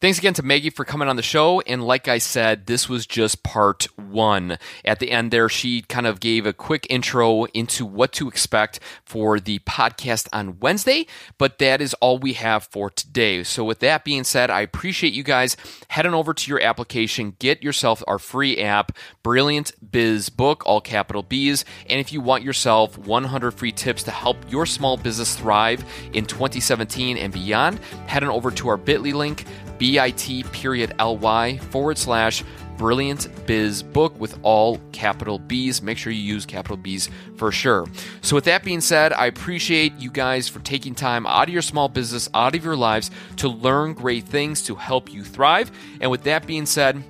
Thanks 0.00 0.18
again 0.18 0.34
to 0.34 0.44
Maggie 0.44 0.70
for 0.70 0.84
coming 0.84 1.08
on 1.08 1.16
the 1.16 1.22
show. 1.22 1.60
And 1.62 1.82
like 1.82 2.06
I 2.06 2.18
said, 2.18 2.66
this 2.66 2.88
was 2.88 3.04
just 3.04 3.42
part 3.42 3.88
one. 3.96 4.56
At 4.84 5.00
the 5.00 5.10
end 5.10 5.32
there, 5.32 5.48
she 5.48 5.82
kind 5.82 6.06
of 6.06 6.20
gave 6.20 6.46
a 6.46 6.52
quick 6.52 6.86
intro 6.88 7.46
into 7.46 7.84
what 7.84 8.12
to 8.12 8.28
expect 8.28 8.78
for 9.04 9.40
the 9.40 9.58
podcast 9.58 10.28
on 10.32 10.60
Wednesday, 10.60 11.08
but 11.36 11.58
that 11.58 11.80
is 11.80 11.94
all 11.94 12.16
we 12.16 12.34
have 12.34 12.62
for 12.62 12.90
today. 12.90 13.42
So 13.42 13.64
with 13.64 13.80
that 13.80 14.04
being 14.04 14.22
said, 14.22 14.50
I 14.50 14.60
appreciate 14.60 15.14
you 15.14 15.24
guys 15.24 15.56
heading 15.88 16.14
over 16.14 16.32
to 16.32 16.48
your 16.48 16.62
application, 16.62 17.34
get 17.40 17.64
yourself 17.64 18.00
our 18.06 18.20
free 18.20 18.58
app, 18.58 18.92
Brilliant 19.24 19.72
Biz 19.90 20.28
Book, 20.28 20.62
all 20.64 20.80
capital 20.80 21.24
B's. 21.24 21.64
And 21.90 21.98
if 21.98 22.12
you 22.12 22.20
want 22.20 22.44
yourself 22.44 22.96
100 22.98 23.50
free 23.50 23.72
tips 23.72 24.04
to 24.04 24.12
help 24.12 24.36
your 24.48 24.64
small 24.64 24.96
business 24.96 25.34
thrive 25.34 25.84
in 26.12 26.24
2017 26.24 27.16
and 27.16 27.32
beyond, 27.32 27.80
head 28.06 28.22
on 28.22 28.30
over 28.30 28.52
to 28.52 28.68
our 28.68 28.76
bit.ly 28.76 29.10
link 29.10 29.44
bit 29.78 30.52
period 30.52 30.94
ly 30.98 31.58
forward 31.58 31.98
slash 31.98 32.44
brilliant 32.78 33.28
biz 33.46 33.82
book 33.82 34.18
with 34.18 34.38
all 34.42 34.78
capital 34.92 35.38
B's. 35.38 35.82
Make 35.82 35.98
sure 35.98 36.12
you 36.12 36.22
use 36.22 36.46
capital 36.46 36.76
B's 36.76 37.10
for 37.36 37.52
sure. 37.52 37.86
So, 38.22 38.36
with 38.36 38.44
that 38.44 38.64
being 38.64 38.80
said, 38.80 39.12
I 39.12 39.26
appreciate 39.26 39.92
you 39.98 40.10
guys 40.10 40.48
for 40.48 40.60
taking 40.60 40.94
time 40.94 41.26
out 41.26 41.48
of 41.48 41.52
your 41.52 41.62
small 41.62 41.88
business, 41.88 42.28
out 42.32 42.54
of 42.54 42.64
your 42.64 42.76
lives 42.76 43.10
to 43.36 43.48
learn 43.48 43.92
great 43.92 44.24
things 44.24 44.62
to 44.62 44.74
help 44.74 45.12
you 45.12 45.24
thrive. 45.24 45.70
And 46.00 46.10
with 46.10 46.22
that 46.22 46.46
being 46.46 46.64
said, 46.64 47.02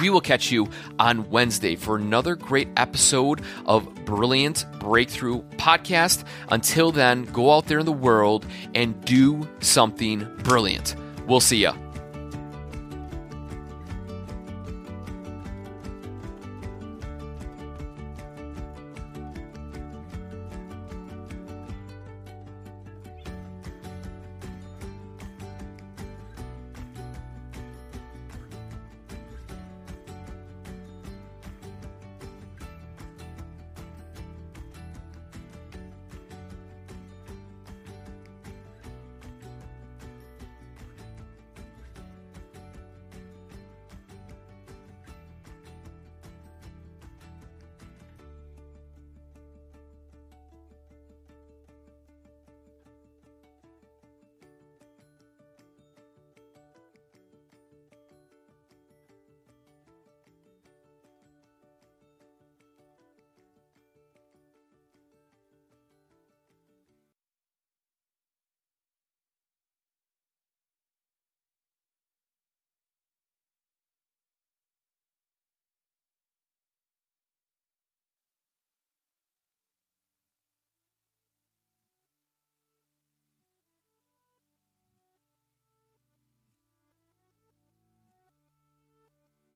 we 0.00 0.10
will 0.10 0.20
catch 0.20 0.50
you 0.50 0.68
on 0.98 1.30
Wednesday 1.30 1.74
for 1.74 1.96
another 1.96 2.34
great 2.34 2.68
episode 2.76 3.40
of 3.64 3.88
Brilliant 4.04 4.66
Breakthrough 4.78 5.40
Podcast. 5.56 6.24
Until 6.50 6.92
then, 6.92 7.24
go 7.24 7.52
out 7.52 7.66
there 7.66 7.78
in 7.78 7.86
the 7.86 7.92
world 7.92 8.44
and 8.74 9.02
do 9.06 9.48
something 9.60 10.28
brilliant. 10.42 10.96
We'll 11.26 11.40
see 11.40 11.62
ya. 11.62 11.74